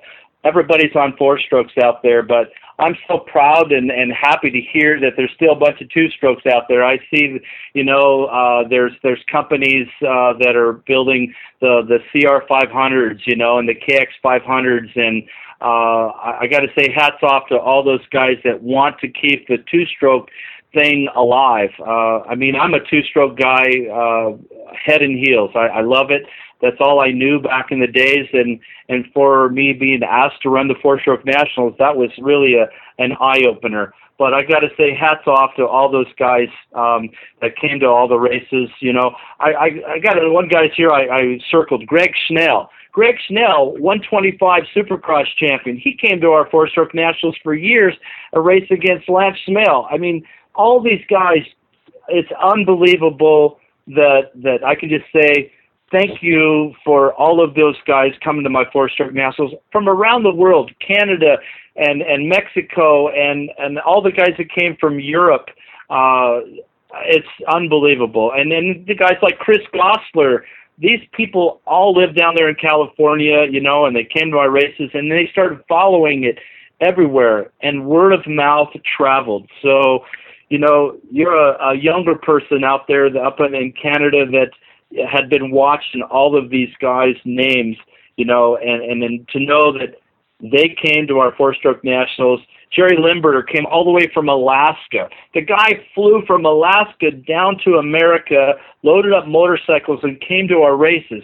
[0.47, 5.01] everybody's on four strokes out there, but I'm so proud and, and happy to hear
[5.01, 6.85] that there's still a bunch of two strokes out there.
[6.85, 7.39] I see,
[7.75, 13.37] you know, uh, there's there's companies uh, that are building the the CR 500s, you
[13.37, 15.23] know, and the KX 500s, and
[15.61, 19.09] uh, I, I got to say hats off to all those guys that want to
[19.09, 20.29] keep the two-stroke
[20.73, 21.71] thing alive.
[21.81, 24.37] Uh, I mean, I'm a two-stroke guy, uh,
[24.75, 25.51] head and heels.
[25.55, 26.23] I, I love it.
[26.63, 30.49] That's all I knew back in the days, and and for me being asked to
[30.49, 32.67] run the four-stroke nationals, that was really a
[32.99, 33.93] an eye opener.
[34.19, 37.11] But I got to say, hats off to all those guys um,
[37.43, 38.71] that came to all the races.
[38.81, 40.91] You know, I I, I got one guy's here.
[40.91, 42.71] I, I circled Greg Schnell.
[42.97, 45.77] Greg Schnell, 125 Supercross champion.
[45.77, 47.95] He came to our four stroke nationals for years,
[48.33, 49.87] a race against Lance Smail.
[49.91, 50.25] I mean,
[50.57, 51.43] all these guys,
[52.09, 55.53] it's unbelievable that that I can just say
[55.93, 60.25] thank you for all of those guys coming to my four stroke nationals from around
[60.25, 61.37] the world, Canada
[61.77, 65.49] and and Mexico and and all the guys that came from Europe.
[65.91, 66.41] Uh,
[67.05, 68.33] it's unbelievable.
[68.35, 70.43] And then the guys like Chris Gosler
[70.79, 74.51] these people all live down there in California, you know, and they came to our
[74.51, 76.39] races and they started following it
[76.81, 79.49] everywhere and word of mouth traveled.
[79.63, 80.05] So,
[80.49, 84.51] you know, you're a, a younger person out there up in Canada that
[85.09, 87.77] had been watching all of these guys' names,
[88.17, 89.97] you know, and, and then to know that
[90.41, 92.41] they came to our four stroke nationals
[92.75, 95.09] Jerry Limberter came all the way from Alaska.
[95.35, 100.77] The guy flew from Alaska down to America, loaded up motorcycles, and came to our
[100.77, 101.23] races.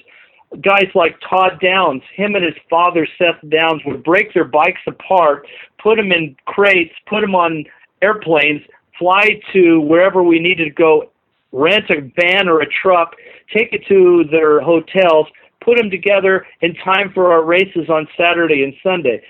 [0.61, 5.47] Guys like Todd Downs, him and his father Seth Downs would break their bikes apart,
[5.83, 7.65] put them in crates, put them on
[8.03, 8.63] airplanes,
[8.99, 11.11] fly to wherever we needed to go,
[11.53, 13.15] rent a van or a truck,
[13.53, 15.27] take it to their hotels,
[15.61, 19.23] put them together in time for our races on Saturday and Sunday.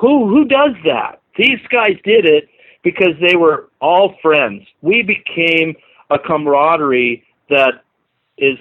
[0.00, 1.20] Who who does that?
[1.36, 2.48] These guys did it
[2.82, 4.66] because they were all friends.
[4.80, 5.74] We became
[6.10, 7.82] a camaraderie that
[8.38, 8.58] is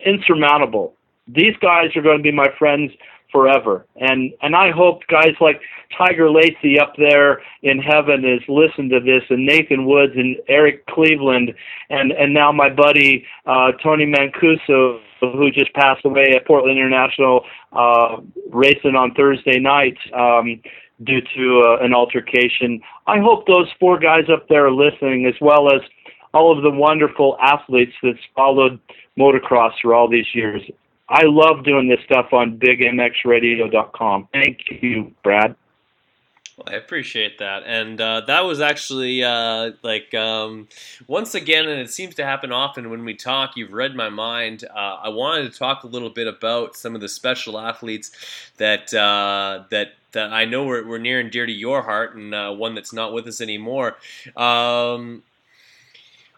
[0.00, 0.94] insurmountable.
[1.28, 2.92] These guys are going to be my friends
[3.36, 3.84] forever.
[3.96, 5.60] And and I hope guys like
[5.98, 10.86] Tiger Lacey up there in heaven is listen to this, and Nathan Woods and Eric
[10.86, 11.52] Cleveland,
[11.90, 17.44] and and now my buddy uh, Tony Mancuso, who just passed away at Portland International,
[17.72, 18.16] uh,
[18.48, 19.98] racing on Thursday night.
[20.14, 20.62] Um,
[21.04, 22.80] due to uh, an altercation.
[23.06, 25.82] I hope those four guys up there are listening, as well as
[26.32, 28.80] all of the wonderful athletes that's followed
[29.18, 30.62] motocross for all these years.
[31.08, 34.28] I love doing this stuff on BigMXRadio.com.
[34.32, 35.54] Thank you, Brad.
[36.56, 40.68] Well, I appreciate that, and uh, that was actually uh, like um,
[41.06, 43.58] once again, and it seems to happen often when we talk.
[43.58, 44.64] You've read my mind.
[44.74, 48.10] Uh, I wanted to talk a little bit about some of the special athletes
[48.56, 52.34] that uh, that that I know were, were, near and dear to your heart, and
[52.34, 53.98] uh, one that's not with us anymore.
[54.34, 55.24] Um,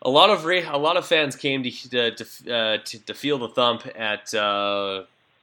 [0.02, 2.24] a lot of a lot of fans came to to,
[2.54, 4.32] uh, to, to feel the thump at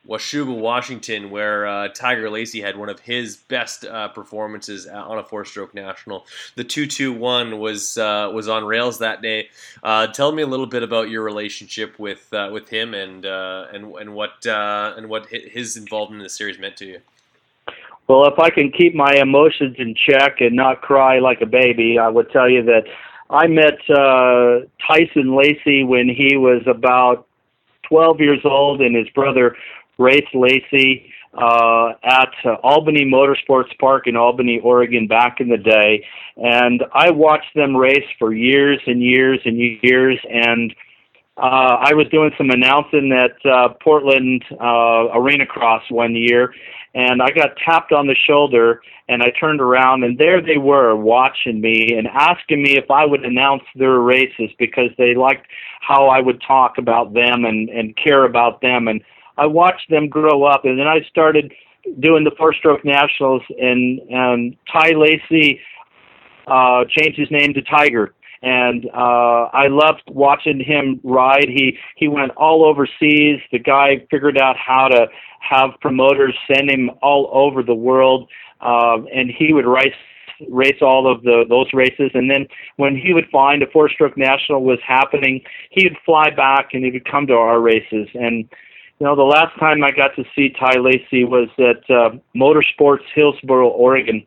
[0.08, 5.24] Washougal, Washington, where uh, Tiger Lacey had one of his best uh, performances on a
[5.24, 6.26] four-stroke national.
[6.56, 9.50] The two-two-one was uh, was on rails that day.
[9.84, 13.68] Uh, tell me a little bit about your relationship with uh, with him and uh,
[13.74, 17.00] and and what and what his involvement in the series meant to you.
[18.08, 21.98] Well, if I can keep my emotions in check and not cry like a baby,
[21.98, 22.84] I would tell you that
[23.30, 27.28] I met uh, Tyson Lacey when he was about
[27.90, 29.56] 12 years old, and his brother
[29.98, 36.06] Race Lacey uh, at uh, Albany Motorsports Park in Albany, Oregon, back in the day,
[36.38, 40.20] and I watched them race for years and years and years.
[40.30, 40.74] And
[41.38, 46.54] uh, I was doing some announcing at uh, Portland uh, Arena Cross one year,
[46.94, 50.96] and I got tapped on the shoulder, and I turned around, and there they were
[50.96, 55.46] watching me and asking me if I would announce their races because they liked
[55.82, 58.88] how I would talk about them and and care about them.
[58.88, 59.02] And
[59.38, 61.52] I watched them grow up, and then I started
[62.00, 65.60] doing the four stroke nationals, and and Ty Lacey
[66.48, 71.48] uh, changed his name to Tiger, and uh, I loved watching him ride.
[71.48, 73.40] He he went all overseas.
[73.52, 75.08] The guy figured out how to
[75.40, 78.30] have promoters send him all over the world,
[78.62, 79.94] uh, and he would race
[80.50, 84.18] race all of the those races and then when he would find a four stroke
[84.18, 88.50] national was happening he would fly back and he would come to our races and
[89.00, 93.04] you know, the last time I got to see Ty Lacey was at uh, Motorsports
[93.14, 94.26] Hillsboro, Oregon.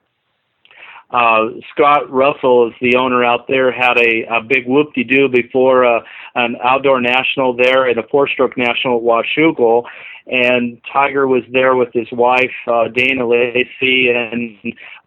[1.10, 6.00] Uh, Scott Russell is the owner out there, had a, a big whoop-de-doo before uh,
[6.34, 9.84] an outdoor national there and a four-stroke national at Washougal
[10.30, 14.58] and Tiger was there with his wife uh, Dana Lacey, and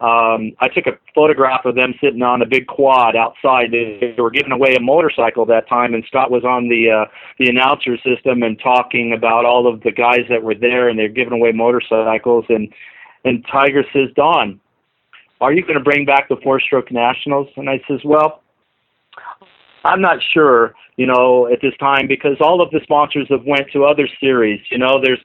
[0.01, 3.71] um, I took a photograph of them sitting on a big quad outside.
[3.71, 7.05] They were giving away a motorcycle that time, and Scott was on the uh,
[7.37, 11.07] the announcer system and talking about all of the guys that were there, and they're
[11.07, 12.45] giving away motorcycles.
[12.49, 12.73] And
[13.23, 14.59] and Tiger says, "Don,
[15.41, 18.41] are you going to bring back the four-stroke nationals?" And I says, "Well."
[19.83, 23.71] I'm not sure, you know, at this time because all of the sponsors have went
[23.73, 24.61] to other series.
[24.69, 25.19] You know, there's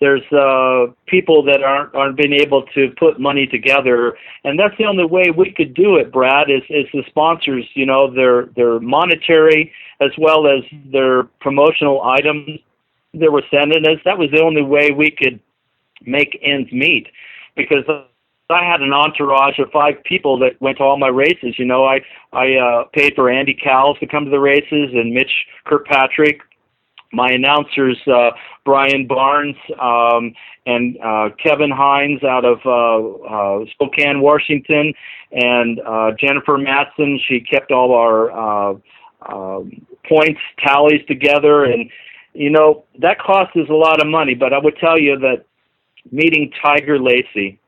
[0.00, 4.84] there's uh, people that aren't aren't being able to put money together, and that's the
[4.84, 6.12] only way we could do it.
[6.12, 7.64] Brad is is the sponsors.
[7.74, 10.62] You know, their their monetary as well as
[10.92, 12.60] their promotional items
[13.14, 13.98] that were sending us.
[14.04, 15.40] That was the only way we could
[16.02, 17.08] make ends meet
[17.56, 17.84] because
[18.48, 21.58] I had an entourage of five people that went to all my races.
[21.58, 22.00] You know, I
[22.32, 25.32] I uh, paid for Andy Cowles to come to the races and Mitch
[25.64, 26.40] Kirkpatrick.
[27.12, 28.30] My announcers, uh,
[28.64, 30.34] Brian Barnes um,
[30.66, 34.92] and uh, Kevin Hines out of uh, uh, Spokane, Washington,
[35.32, 37.18] and uh, Jennifer Matson.
[37.26, 38.74] She kept all our uh,
[39.22, 39.60] uh,
[40.08, 41.90] points tallies together, and
[42.32, 44.34] you know that cost us a lot of money.
[44.34, 45.46] But I would tell you that
[46.12, 47.58] meeting Tiger Lacey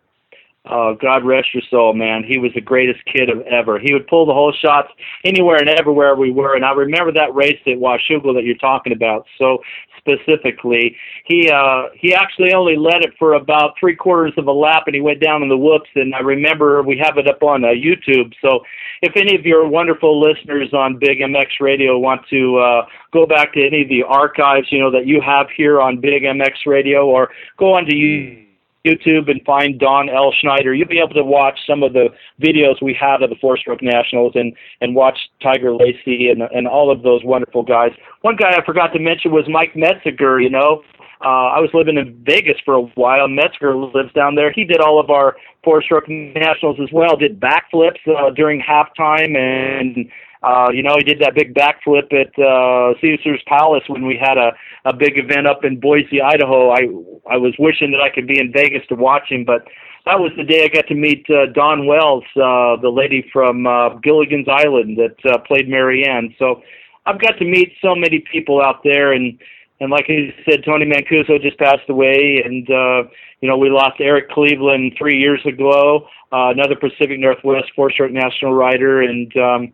[0.70, 2.22] Oh, God rest your soul, man.
[2.22, 3.78] He was the greatest kid of ever.
[3.78, 4.88] He would pull the whole shots
[5.24, 6.56] anywhere and everywhere we were.
[6.56, 9.58] And I remember that race at Washougal that you're talking about so
[9.96, 10.96] specifically.
[11.24, 14.94] He uh he actually only led it for about three quarters of a lap and
[14.94, 17.68] he went down in the whoops and I remember we have it up on uh,
[17.68, 18.32] YouTube.
[18.40, 18.60] So
[19.02, 23.52] if any of your wonderful listeners on Big MX Radio want to uh go back
[23.54, 27.06] to any of the archives, you know, that you have here on Big MX Radio
[27.06, 28.47] or go onto YouTube
[28.86, 30.32] YouTube and find Don L.
[30.40, 32.08] Schneider, you'll be able to watch some of the
[32.40, 36.68] videos we have of the four stroke nationals and, and watch Tiger Lacey and, and
[36.68, 37.90] all of those wonderful guys.
[38.22, 40.82] One guy I forgot to mention was Mike Metzger, you know.
[41.20, 43.26] Uh, I was living in Vegas for a while.
[43.26, 44.52] Metzger lives down there.
[44.52, 49.36] He did all of our four stroke nationals as well, did backflips uh, during halftime
[49.36, 50.08] and
[50.42, 54.38] uh, you know, he did that big backflip at uh, Caesar's Palace when we had
[54.38, 54.52] a,
[54.84, 56.70] a big event up in Boise, Idaho.
[56.70, 56.82] I
[57.28, 59.66] I was wishing that I could be in Vegas to watch him, but
[60.06, 63.66] that was the day I got to meet uh, Dawn Wells, uh, the lady from
[63.66, 66.34] uh, Gilligan's Island that uh, played Mary Ann.
[66.38, 66.62] So
[67.04, 69.38] I've got to meet so many people out there, and
[69.80, 73.08] and like I said, Tony Mancuso just passed away, and uh,
[73.40, 78.54] you know we lost Eric Cleveland three years ago, uh, another Pacific Northwest four-stroke national
[78.54, 79.72] rider, and um,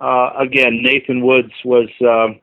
[0.00, 2.34] uh, again, Nathan Woods was uh,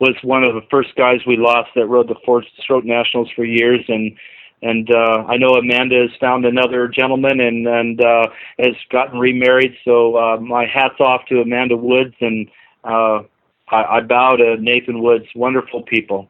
[0.00, 3.44] was one of the first guys we lost that rode the four stroke nationals for
[3.44, 4.16] years, and
[4.62, 8.26] and uh, I know Amanda has found another gentleman and and uh,
[8.58, 9.76] has gotten remarried.
[9.84, 12.48] So uh, my hats off to Amanda Woods, and
[12.84, 13.22] uh,
[13.68, 15.26] I, I bow to Nathan Woods.
[15.34, 16.28] Wonderful people.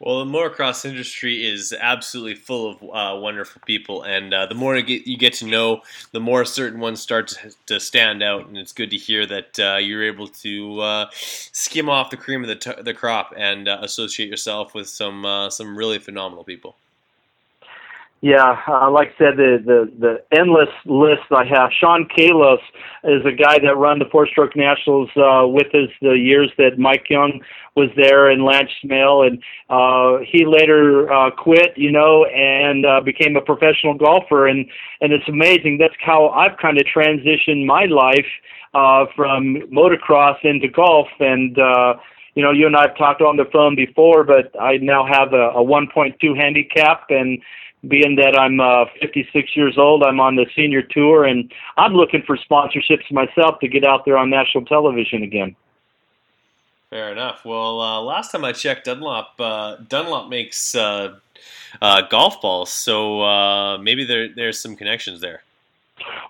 [0.00, 4.74] Well, the motocross industry is absolutely full of uh, wonderful people, and uh, the more
[4.74, 5.82] you get, to know,
[6.12, 8.46] the more certain ones start to, to stand out.
[8.46, 12.40] And it's good to hear that uh, you're able to uh, skim off the cream
[12.40, 16.44] of the, t- the crop and uh, associate yourself with some uh, some really phenomenal
[16.44, 16.76] people.
[18.22, 21.70] Yeah, uh, like I said, the, the the endless list I have.
[21.80, 22.58] Sean Kalos
[23.04, 26.78] is a guy that run the four stroke nationals uh, with us the years that
[26.78, 27.40] Mike Young
[27.76, 33.00] was there and Lance Smail, and uh, he later uh, quit, you know, and uh,
[33.00, 34.48] became a professional golfer.
[34.48, 34.66] And
[35.00, 35.78] and it's amazing.
[35.80, 38.28] That's how I've kind of transitioned my life
[38.74, 41.58] uh, from motocross into golf and.
[41.58, 41.94] uh
[42.34, 45.32] you know, you and I have talked on the phone before, but I now have
[45.32, 47.40] a, a 1.2 handicap, and
[47.88, 52.22] being that I'm uh, 56 years old, I'm on the senior tour, and I'm looking
[52.26, 55.56] for sponsorships myself to get out there on national television again.
[56.90, 57.44] Fair enough.
[57.44, 61.16] Well, uh, last time I checked, Dunlop uh, Dunlop makes uh,
[61.80, 65.44] uh, golf balls, so uh, maybe there there's some connections there.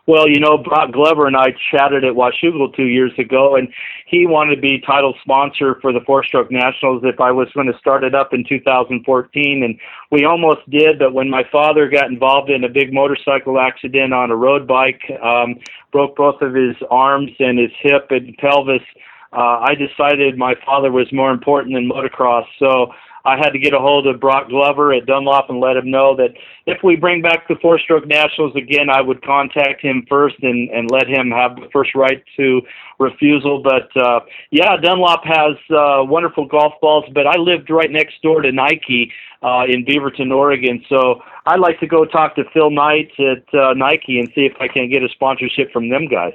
[0.06, 3.68] Well, you know, Broc Glover and I chatted at Washougal two years ago, and
[4.06, 7.70] he wanted to be title sponsor for the Four Stroke Nationals if I was going
[7.70, 9.62] to start it up in 2014.
[9.62, 9.78] And
[10.10, 14.30] we almost did, but when my father got involved in a big motorcycle accident on
[14.30, 15.56] a road bike, um,
[15.92, 18.82] broke both of his arms and his hip and pelvis,
[19.32, 22.46] uh, I decided my father was more important than motocross.
[22.58, 22.92] So
[23.24, 26.16] I had to get a hold of Broc Glover at Dunlop and let him know
[26.16, 26.30] that
[26.66, 30.70] if we bring back the four stroke nationals again, I would contact him first and,
[30.70, 32.62] and let him have the first right to
[32.98, 33.62] refusal.
[33.62, 38.42] But uh, yeah, Dunlop has uh, wonderful golf balls, but I lived right next door
[38.42, 39.12] to Nike
[39.42, 40.84] uh, in Beaverton, Oregon.
[40.88, 44.52] So I'd like to go talk to Phil Knight at uh, Nike and see if
[44.60, 46.34] I can get a sponsorship from them guys.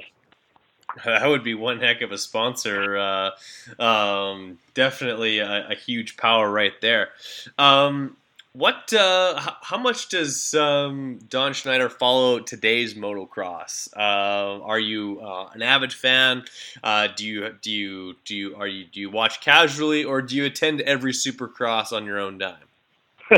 [1.04, 2.96] that would be one heck of a sponsor.
[2.96, 7.10] Uh, um, definitely a, a, huge power right there.
[7.58, 8.16] Um,
[8.52, 8.92] what?
[8.92, 13.88] Uh, h- how much does um, Don Schneider follow today's motocross?
[13.94, 16.44] Uh, are you uh, an avid fan?
[16.82, 20.36] Uh, do you do you do you are you do you watch casually or do
[20.36, 22.56] you attend every Supercross on your own dime?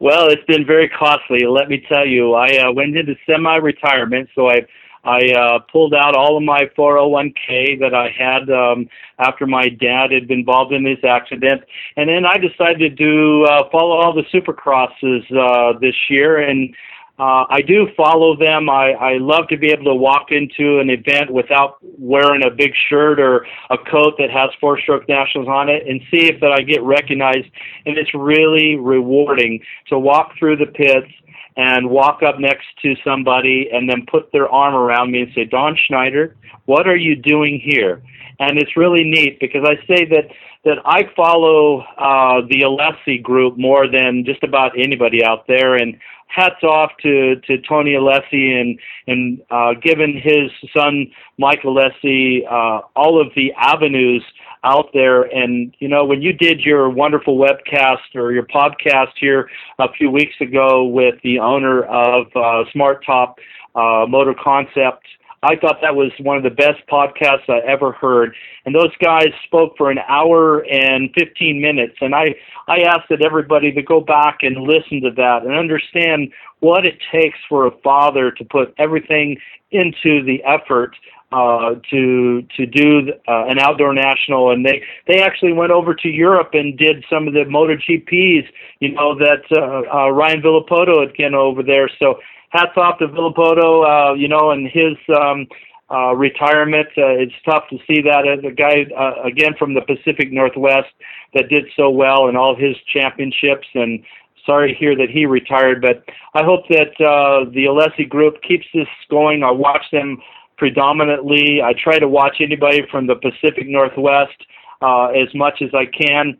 [0.00, 1.46] well, it's been very costly.
[1.46, 4.62] Let me tell you, I uh, went into semi-retirement, so I
[5.04, 8.88] I uh, pulled out all of my 401k that I had um,
[9.18, 11.62] after my dad had been involved in his accident,
[11.96, 16.74] and then I decided to uh, follow all the Supercrosses uh, this year, and
[17.20, 18.70] uh, I do follow them.
[18.70, 22.72] I, I love to be able to walk into an event without wearing a big
[22.88, 26.50] shirt or a coat that has four stroke nationals on it and see if that
[26.50, 27.46] I get recognized.
[27.84, 31.12] And it's really rewarding to walk through the pits
[31.56, 35.44] and walk up next to somebody and then put their arm around me and say,
[35.44, 36.36] Don Schneider,
[36.66, 38.02] what are you doing here?
[38.38, 40.30] And it's really neat because I say that
[40.64, 45.98] that I follow uh, the Alessi group more than just about anybody out there, and
[46.30, 52.82] hats off to to Tony Alessi and and uh, given his son Mike Alessi uh,
[52.94, 54.24] all of the avenues
[54.64, 55.22] out there.
[55.22, 59.48] And you know, when you did your wonderful webcast or your podcast here
[59.78, 63.38] a few weeks ago with the owner of uh, Smart Top
[63.74, 65.06] uh, Motor Concept.
[65.42, 68.34] I thought that was one of the best podcasts I ever heard.
[68.66, 71.96] And those guys spoke for an hour and 15 minutes.
[72.02, 72.34] And I,
[72.68, 76.98] I asked that everybody to go back and listen to that and understand what it
[77.10, 79.38] takes for a father to put everything
[79.70, 80.94] into the effort
[81.32, 86.08] uh, to to do uh, an outdoor national, and they they actually went over to
[86.08, 88.46] Europe and did some of the MotoGPs.
[88.80, 91.88] You know that uh, uh, Ryan Villopoto had been over there.
[91.98, 92.18] So
[92.50, 95.46] hats off to Villopoto, uh, you know, and his um,
[95.90, 96.88] uh, retirement.
[96.98, 100.88] Uh, it's tough to see that as a guy uh, again from the Pacific Northwest
[101.34, 104.02] that did so well in all his championships and.
[104.46, 106.02] Sorry to hear that he retired, but
[106.34, 109.44] I hope that uh, the Alessi group keeps this going.
[109.44, 110.16] I watch them
[110.60, 111.62] predominantly.
[111.62, 114.36] I try to watch anybody from the Pacific Northwest
[114.82, 116.36] uh, as much as I can.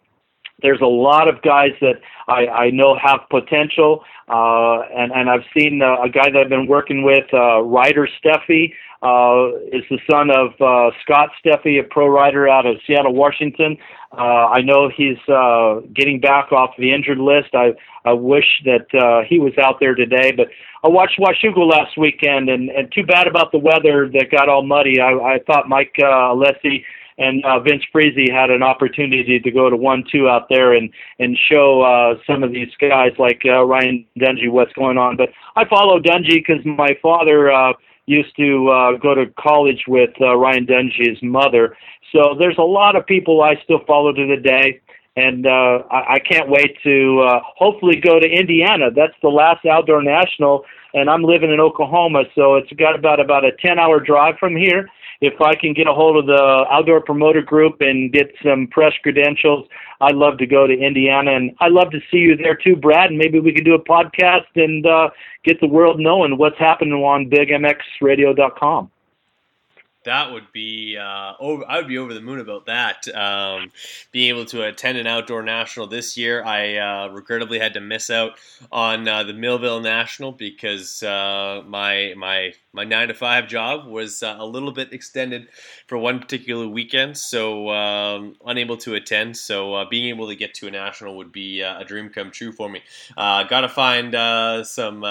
[0.63, 5.45] There's a lot of guys that I, I know have potential, uh, and and I've
[5.57, 9.99] seen uh, a guy that I've been working with, uh, Ryder Steffi, uh, is the
[10.11, 13.79] son of uh, Scott Steffi, a pro rider out of Seattle, Washington.
[14.13, 17.55] Uh, I know he's uh, getting back off the injured list.
[17.55, 17.73] I
[18.05, 20.49] I wish that uh, he was out there today, but
[20.85, 24.65] I watched Washougal last weekend, and and too bad about the weather that got all
[24.65, 25.01] muddy.
[25.01, 26.85] I I thought Mike uh, Alessi
[27.21, 30.91] and uh, Vince Friese had an opportunity to go to one two out there and
[31.21, 35.17] and show uh, some of these guys like uh, Ryan Dungey what's going on.
[35.17, 37.53] But I follow Dungey because my father.
[37.53, 37.75] Uh,
[38.07, 41.77] used to uh, go to college with uh, Ryan Dungey's mother.
[42.11, 44.81] So there's a lot of people I still follow to the day
[45.17, 48.91] and uh, I, I can't wait to uh, hopefully go to Indiana.
[48.95, 50.65] That's the last outdoor national,
[50.95, 54.57] and I'm living in Oklahoma, so it's got about about a 10 hour drive from
[54.57, 54.89] here.
[55.21, 58.95] If I can get a hold of the outdoor promoter group and get some press
[59.03, 59.69] credentials,
[60.01, 63.11] I'd love to go to Indiana, and I'd love to see you there too, Brad.
[63.11, 65.11] And maybe we could do a podcast and uh,
[65.45, 68.91] get the world knowing what's happening on BigMXRadio.com
[70.05, 71.65] that would be uh, over.
[71.69, 73.07] I would be over the moon about that.
[73.15, 73.73] Um,
[74.13, 78.11] being able to attend an outdoor national this year, I uh, regrettably had to miss
[78.11, 78.39] out
[78.73, 84.23] on uh, the Millville National because uh, my my my nine to five job was
[84.23, 85.49] uh, a little bit extended
[85.87, 89.37] for one particular weekend, so um, unable to attend.
[89.37, 92.53] So uh, being able to get to a national would be a dream come true
[92.53, 92.83] for me.
[93.17, 94.15] Got to find
[94.67, 95.03] some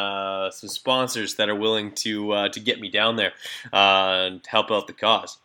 [0.52, 3.34] some sponsors that are willing to to get me down there
[3.74, 5.38] and help out the cause.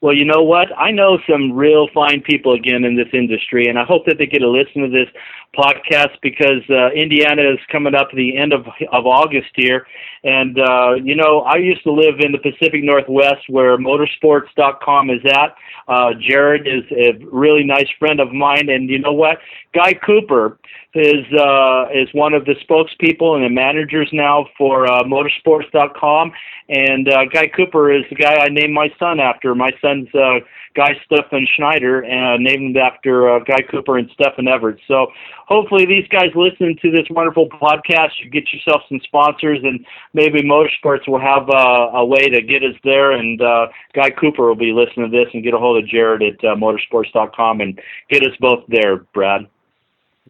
[0.00, 0.68] Well, you know what?
[0.78, 4.26] I know some real fine people again in this industry, and I hope that they
[4.26, 5.08] get a listen to this
[5.56, 9.86] podcast because uh, Indiana is coming up the end of of August here,
[10.24, 15.20] and uh, you know I used to live in the Pacific Northwest where Motorsports.com is
[15.26, 15.54] at.
[15.88, 19.38] Uh, Jared is a really nice friend of mine, and you know what?
[19.74, 20.58] Guy Cooper
[20.94, 26.32] is uh, is one of the spokespeople and the managers now for uh, Motorsports.com,
[26.68, 29.54] and uh, Guy Cooper is the guy I named my son after.
[29.54, 30.40] My son's uh,
[30.74, 34.80] Guy Stefan Schneider, uh, named after uh, Guy Cooper and Stefan Everts.
[34.86, 35.08] So
[35.46, 38.10] hopefully these guys listen to this wonderful podcast.
[38.22, 42.62] You get yourself some sponsors, and maybe Motorsports will have uh, a way to get
[42.62, 43.12] us there.
[43.12, 46.22] And uh, Guy Cooper will be listening to this and get a hold of Jared
[46.22, 49.46] at uh, Motorsports.com and get us both there, Brad.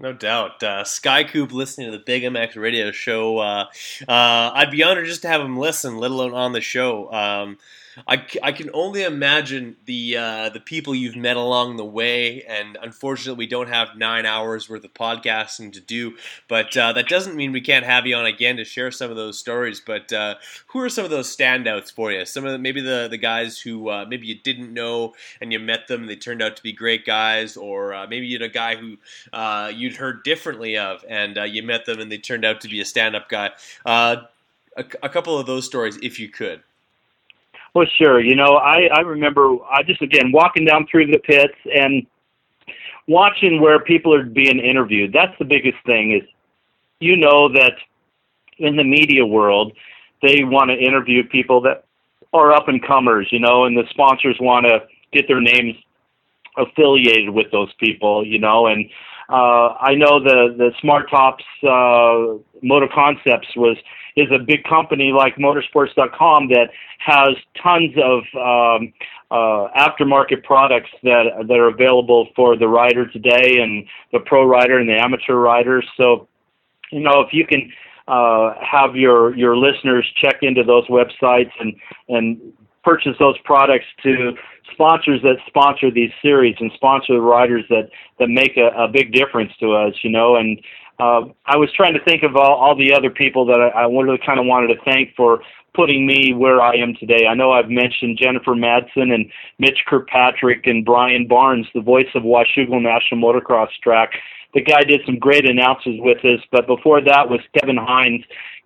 [0.00, 0.62] No doubt.
[0.62, 3.38] Uh, Sky Coop listening to the Big MX radio show.
[3.38, 3.64] Uh,
[4.06, 7.12] uh, I'd be honored just to have him listen, let alone on the show.
[7.12, 7.58] Um,
[8.06, 12.78] I, I can only imagine the uh, the people you've met along the way, and
[12.80, 16.16] unfortunately, we don't have nine hours worth of podcasting to do.
[16.46, 19.16] But uh, that doesn't mean we can't have you on again to share some of
[19.16, 19.80] those stories.
[19.80, 20.36] But uh,
[20.68, 22.24] who are some of those standouts for you?
[22.24, 25.58] Some of the, maybe the the guys who uh, maybe you didn't know and you
[25.58, 28.48] met them, and they turned out to be great guys, or uh, maybe you had
[28.48, 28.96] a guy who
[29.32, 32.80] uh, you'd heard differently of, and you met them and they turned out to be
[32.80, 33.50] a stand up guy.
[34.76, 36.62] A, a couple of those stories, if you could.
[37.78, 38.18] Well, sure.
[38.20, 42.04] You know, I I remember I just again walking down through the pits and
[43.06, 45.12] watching where people are being interviewed.
[45.12, 46.28] That's the biggest thing is
[46.98, 47.74] you know that
[48.58, 49.74] in the media world
[50.22, 51.84] they want to interview people that
[52.32, 54.80] are up and comers, you know, and the sponsors want to
[55.12, 55.76] get their names
[56.56, 58.90] affiliated with those people, you know, and
[59.28, 63.76] uh, I know the the Smart Tops uh, Motor Concepts was
[64.18, 68.92] is a big company like Motorsports.com that has tons of um,
[69.30, 74.78] uh, aftermarket products that that are available for the rider today and the pro rider
[74.78, 75.86] and the amateur riders.
[75.96, 76.28] So,
[76.90, 77.70] you know, if you can
[78.08, 81.74] uh, have your your listeners check into those websites and
[82.08, 82.52] and
[82.82, 84.32] purchase those products to
[84.72, 89.12] sponsors that sponsor these series and sponsor the riders that that make a, a big
[89.12, 90.36] difference to us, you know.
[90.36, 90.60] And
[90.98, 93.82] uh, I was trying to think of all, all the other people that I, I
[93.84, 95.40] really kind of wanted to thank for
[95.74, 97.26] putting me where I am today.
[97.28, 99.30] I know I've mentioned Jennifer Madsen and
[99.60, 104.10] Mitch Kirkpatrick and Brian Barnes, the voice of Washougal National Motocross Track.
[104.54, 108.24] The guy did some great announcers with us, but before that was Kevin Hines.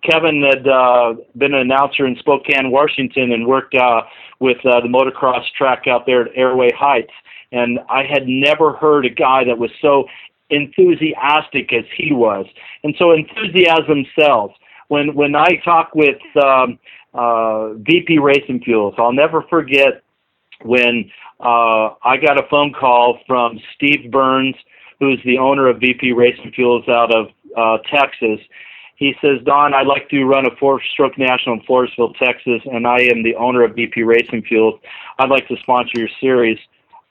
[0.09, 4.01] Kevin had uh, been an announcer in Spokane, Washington, and worked uh,
[4.39, 7.13] with uh, the motocross track out there at Airway Heights.
[7.51, 10.05] And I had never heard a guy that was so
[10.53, 12.45] enthusiastic as he was.
[12.83, 14.51] And so enthusiasm sells.
[14.87, 16.77] When when I talk with um,
[17.13, 20.03] uh, VP Racing Fuels, I'll never forget
[20.63, 24.55] when uh, I got a phone call from Steve Burns,
[24.99, 27.27] who's the owner of VP Racing Fuels out of
[27.57, 28.39] uh, Texas.
[28.95, 32.99] He says, Don, I'd like to run a four-stroke national in Floresville, Texas, and I
[33.01, 34.79] am the owner of VP Racing Fuels.
[35.19, 36.59] I'd like to sponsor your series.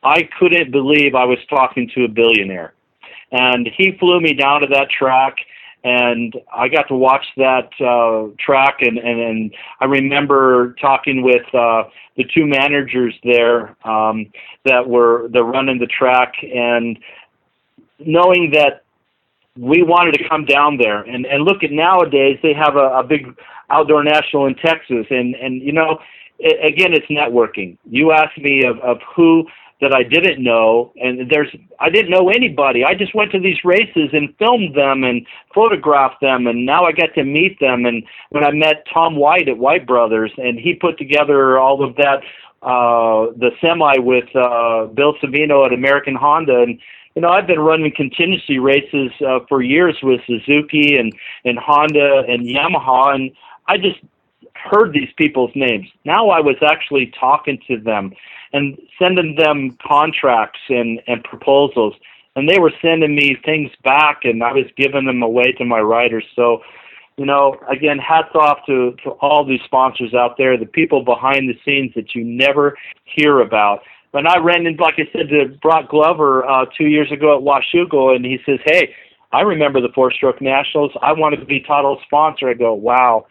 [0.03, 2.75] I couldn't believe I was talking to a billionaire.
[3.33, 5.37] And he flew me down to that track,
[5.85, 8.77] and I got to watch that uh, track.
[8.81, 11.85] And, and, and I remember talking with uh,
[12.17, 14.27] the two managers there um,
[14.65, 16.99] that were that running the track, and
[17.99, 18.83] knowing that
[19.59, 23.03] we wanted to come down there and and look at nowadays they have a, a
[23.03, 23.27] big
[23.71, 25.99] outdoor national in Texas and and you know
[26.39, 29.47] it, again it's networking you asked me of of who
[29.83, 31.49] that I didn't know, and there's
[31.81, 32.85] I didn't know anybody.
[32.85, 36.93] I just went to these races and filmed them and photographed them, and now I
[36.93, 37.85] got to meet them.
[37.85, 41.97] And when I met Tom White at White Brothers, and he put together all of
[41.97, 42.23] that,
[42.63, 46.79] uh, the semi with uh, Bill Savino at American Honda, and
[47.17, 51.13] you know I've been running contingency races uh, for years with Suzuki and
[51.45, 53.33] and Honda and Yamaha, and
[53.67, 53.99] I just
[54.63, 55.89] heard these people's names.
[56.05, 58.13] Now I was actually talking to them
[58.53, 61.95] and sending them contracts and, and proposals.
[62.37, 65.81] And they were sending me things back and I was giving them away to my
[65.81, 66.25] riders.
[66.35, 66.63] So,
[67.17, 71.49] you know, again, hats off to, to all these sponsors out there, the people behind
[71.49, 73.83] the scenes that you never hear about.
[74.13, 77.43] When I ran in, like I said, to Broc Glover uh, two years ago at
[77.43, 78.95] Washougal, and he says, Hey,
[79.33, 80.93] I remember the four stroke nationals.
[81.01, 82.51] I want to be title sponsor.
[82.51, 83.27] I go, Wow,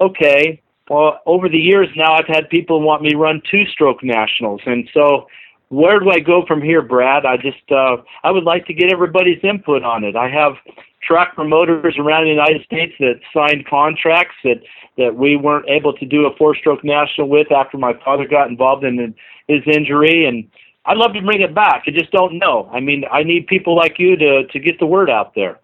[0.00, 0.60] okay.
[0.88, 5.26] Well, over the years now, I've had people want me run two-stroke nationals, and so
[5.68, 7.26] where do I go from here, Brad?
[7.26, 10.16] I just uh, I would like to get everybody's input on it.
[10.16, 10.54] I have
[11.02, 14.62] track promoters around the United States that signed contracts that
[14.96, 18.84] that we weren't able to do a four-stroke national with after my father got involved
[18.84, 19.14] in
[19.46, 20.48] his injury, and
[20.86, 21.84] I'd love to bring it back.
[21.86, 22.68] I just don't know.
[22.72, 25.60] I mean, I need people like you to to get the word out there.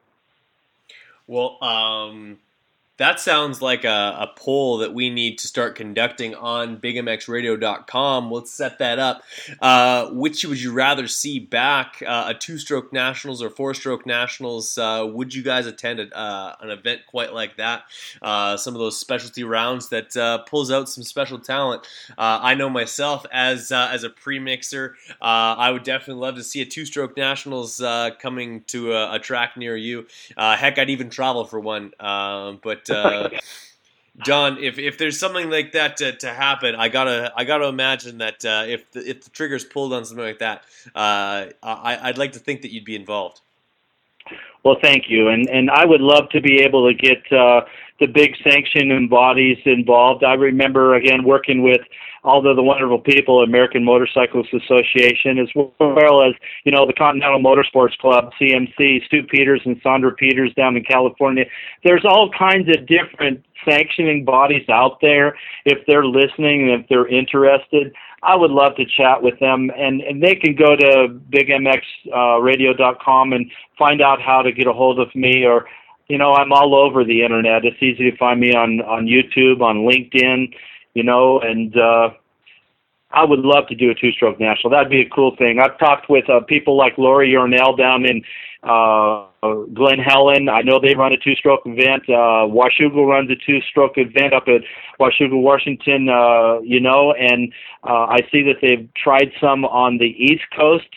[1.27, 2.39] Well, um,
[2.97, 8.31] that sounds like a, a, poll that we need to start conducting on bigmxradio.com.
[8.31, 9.23] Let's set that up.
[9.61, 14.79] Uh, which would you rather see back, uh, a two-stroke nationals or four-stroke nationals?
[14.79, 17.83] Uh, would you guys attend a, uh, an event quite like that?
[18.23, 21.87] Uh, some of those specialty rounds that uh, pulls out some special talent.
[22.17, 27.17] I know myself as as a pre-mixer, I would definitely love to see a two-stroke
[27.17, 27.83] nationals
[28.21, 30.07] coming to a, a, track near you.
[30.37, 31.93] heck, I'd even travel for one.
[31.99, 33.31] but uh,
[34.23, 38.19] John, if, if there's something like that to, to happen, I gotta I gotta imagine
[38.19, 40.63] that uh, if the, if the trigger's pulled on something like that,
[40.95, 43.41] uh, I, I'd like to think that you'd be involved.
[44.63, 47.63] Well, thank you, and and I would love to be able to get uh,
[48.01, 50.25] the big sanction bodies involved.
[50.25, 51.81] I remember again working with
[52.25, 56.35] all the, the wonderful people, American Motorcyclists Association, as well as
[56.65, 61.45] you know the Continental Motorsports Club, CMC, Stu Peters and Sandra Peters down in California.
[61.85, 65.37] There's all kinds of different sanctioning bodies out there.
[65.65, 70.01] If they're listening and if they're interested, I would love to chat with them, and,
[70.01, 74.99] and they can go to bigmxradio.com uh, and find out how to get a hold
[74.99, 75.67] of me or
[76.09, 79.61] you know i'm all over the internet it's easy to find me on on youtube
[79.61, 80.53] on linkedin
[80.95, 82.11] you know, and uh,
[83.11, 84.71] I would love to do a two-stroke national.
[84.71, 85.59] That'd be a cool thing.
[85.61, 88.23] I've talked with uh, people like Laurie Yornell down in
[88.63, 89.27] uh,
[89.75, 90.49] Glen Helen.
[90.49, 92.05] I know they run a two-stroke event.
[92.09, 94.63] Uh, Washougal runs a two-stroke event up at
[94.99, 96.09] Washougal, Washington.
[96.09, 97.53] Uh, you know, and
[97.83, 100.89] uh, I see that they've tried some on the East Coast.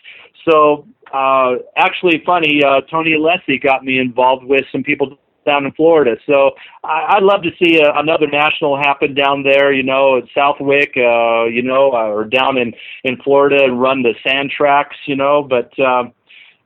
[0.50, 5.72] So uh, actually, funny, uh, Tony Alessi got me involved with some people down in
[5.72, 6.18] Florida.
[6.28, 6.52] So
[6.84, 10.92] I, I'd love to see a, another national happen down there, you know, at Southwick,
[10.98, 15.16] uh, you know, uh, or down in in Florida and run the sand tracks, you
[15.16, 15.42] know.
[15.42, 16.14] But um,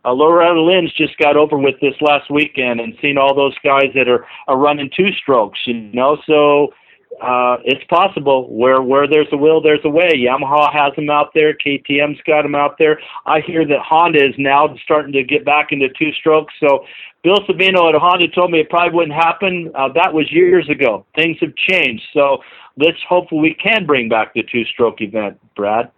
[0.03, 3.91] uh, Loretta Lynn's just got over with this last weekend and seen all those guys
[3.95, 6.17] that are are running two strokes, you know.
[6.25, 6.73] So
[7.19, 8.47] uh, it's possible.
[8.49, 10.09] Where where there's a will, there's a way.
[10.15, 11.53] Yamaha has them out there.
[11.53, 12.99] KTM's got them out there.
[13.25, 16.53] I hear that Honda is now starting to get back into two strokes.
[16.59, 16.85] So
[17.23, 19.71] Bill Savino at Honda told me it probably wouldn't happen.
[19.75, 21.05] Uh, that was years ago.
[21.15, 22.03] Things have changed.
[22.13, 22.39] So
[22.77, 25.91] let's hope we can bring back the two stroke event, Brad.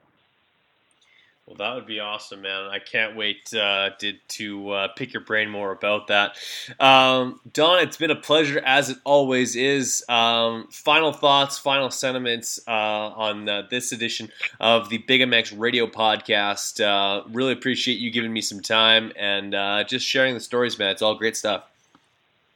[1.54, 2.64] Well, that would be awesome, man.
[2.64, 6.36] I can't wait uh, to, to uh, pick your brain more about that.
[6.80, 10.04] Um, Don, it's been a pleasure, as it always is.
[10.10, 15.86] Um, final thoughts, final sentiments uh, on uh, this edition of the Big MX Radio
[15.86, 16.84] Podcast.
[16.84, 20.90] Uh, really appreciate you giving me some time and uh, just sharing the stories, man.
[20.90, 21.66] It's all great stuff.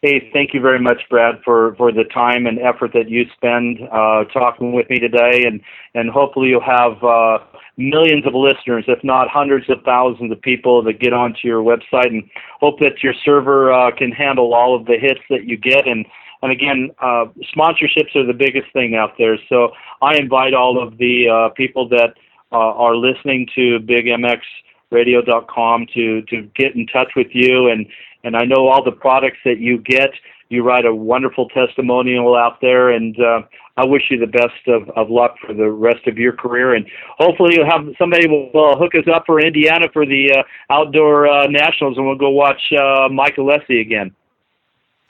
[0.04, 3.80] Hey, thank you very much, Brad, for, for the time and effort that you spend
[3.92, 5.60] uh, talking with me today, and
[5.96, 7.40] and hopefully you'll have uh,
[7.78, 12.10] millions of listeners, if not hundreds of thousands of people that get onto your website,
[12.10, 12.30] and
[12.60, 15.88] hope that your server uh, can handle all of the hits that you get.
[15.88, 16.06] And
[16.44, 17.26] and again, uh,
[17.56, 19.40] sponsorships are the biggest thing out there.
[19.50, 19.72] So
[20.04, 22.14] I invite all of the uh, people that
[22.52, 27.88] uh, are listening to BigMXRadio.com to to get in touch with you and
[28.28, 30.12] and I know all the products that you get.
[30.50, 33.42] You write a wonderful testimonial out there, and uh,
[33.76, 36.76] I wish you the best of, of luck for the rest of your career.
[36.76, 36.86] And
[37.18, 41.28] hopefully, you'll have somebody will uh, hook us up for Indiana for the uh, outdoor
[41.28, 44.14] uh, nationals, and we'll go watch uh, Mike Alessi again.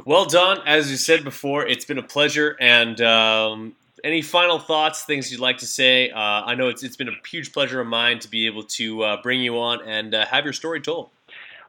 [0.05, 5.03] Well, Don, as you said before, it's been a pleasure, and um, any final thoughts,
[5.03, 6.09] things you'd like to say?
[6.11, 9.03] Uh, I know it's, it's been a huge pleasure of mine to be able to
[9.03, 11.09] uh, bring you on and uh, have your story told.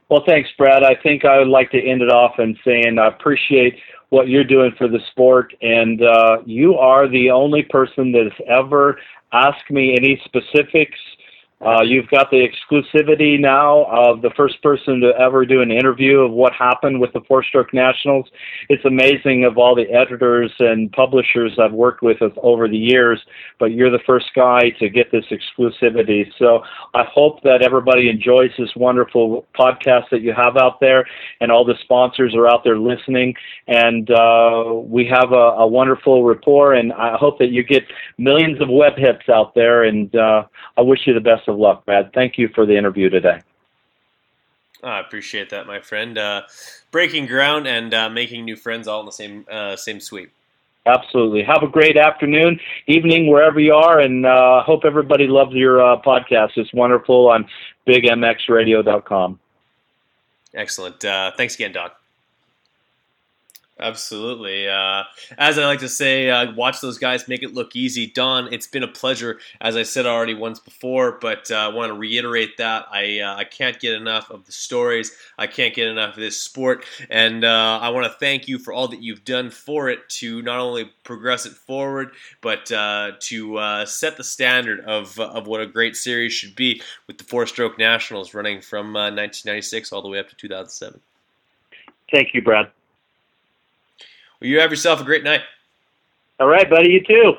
[0.08, 0.84] Well, thanks, Brad.
[0.84, 3.78] I think I would like to end it off in saying I appreciate
[4.08, 8.46] what you're doing for the sport, and uh, you are the only person that has
[8.48, 8.98] ever
[9.32, 10.98] asked me any specifics
[11.60, 16.20] uh, you've got the exclusivity now of the first person to ever do an interview
[16.20, 18.26] of what happened with the Four Stroke Nationals.
[18.68, 23.20] It's amazing of all the editors and publishers I've worked with over the years,
[23.58, 26.30] but you're the first guy to get this exclusivity.
[26.38, 26.62] So
[26.94, 31.06] I hope that everybody enjoys this wonderful podcast that you have out there,
[31.40, 33.34] and all the sponsors are out there listening.
[33.66, 37.82] And uh, we have a, a, wonderful rapport, and I hope that you get
[38.16, 39.84] millions of web hits out there.
[39.84, 40.44] And uh,
[40.76, 42.12] I wish you the best of luck, Brad.
[42.12, 43.40] Thank you for the interview today.
[44.82, 46.16] I appreciate that, my friend.
[46.16, 46.42] Uh,
[46.90, 50.32] breaking ground and uh, making new friends all in the same uh, same sweep.
[50.86, 51.42] Absolutely.
[51.42, 56.00] Have a great afternoon, evening, wherever you are, and uh, hope everybody loves your uh,
[56.00, 56.52] podcast.
[56.56, 57.46] It's wonderful on
[57.86, 59.38] BigMXRadio.com.
[60.54, 61.04] Excellent.
[61.04, 61.97] Uh, thanks again, Doc.
[63.80, 64.68] Absolutely.
[64.68, 65.04] Uh,
[65.36, 68.08] as I like to say, uh, watch those guys make it look easy.
[68.08, 71.90] Don, it's been a pleasure, as I said already once before, but uh, I want
[71.90, 72.86] to reiterate that.
[72.90, 75.12] I, uh, I can't get enough of the stories.
[75.38, 76.84] I can't get enough of this sport.
[77.08, 80.42] And uh, I want to thank you for all that you've done for it to
[80.42, 82.10] not only progress it forward,
[82.40, 87.18] but uh, to set the standard of, of what a great series should be with
[87.18, 91.00] the four stroke nationals running from 1996 all the way up to 2007.
[92.10, 92.72] Thank you, Brad.
[94.40, 95.40] Well, you have yourself a great night.
[96.40, 96.90] All right, buddy.
[96.90, 97.34] You too.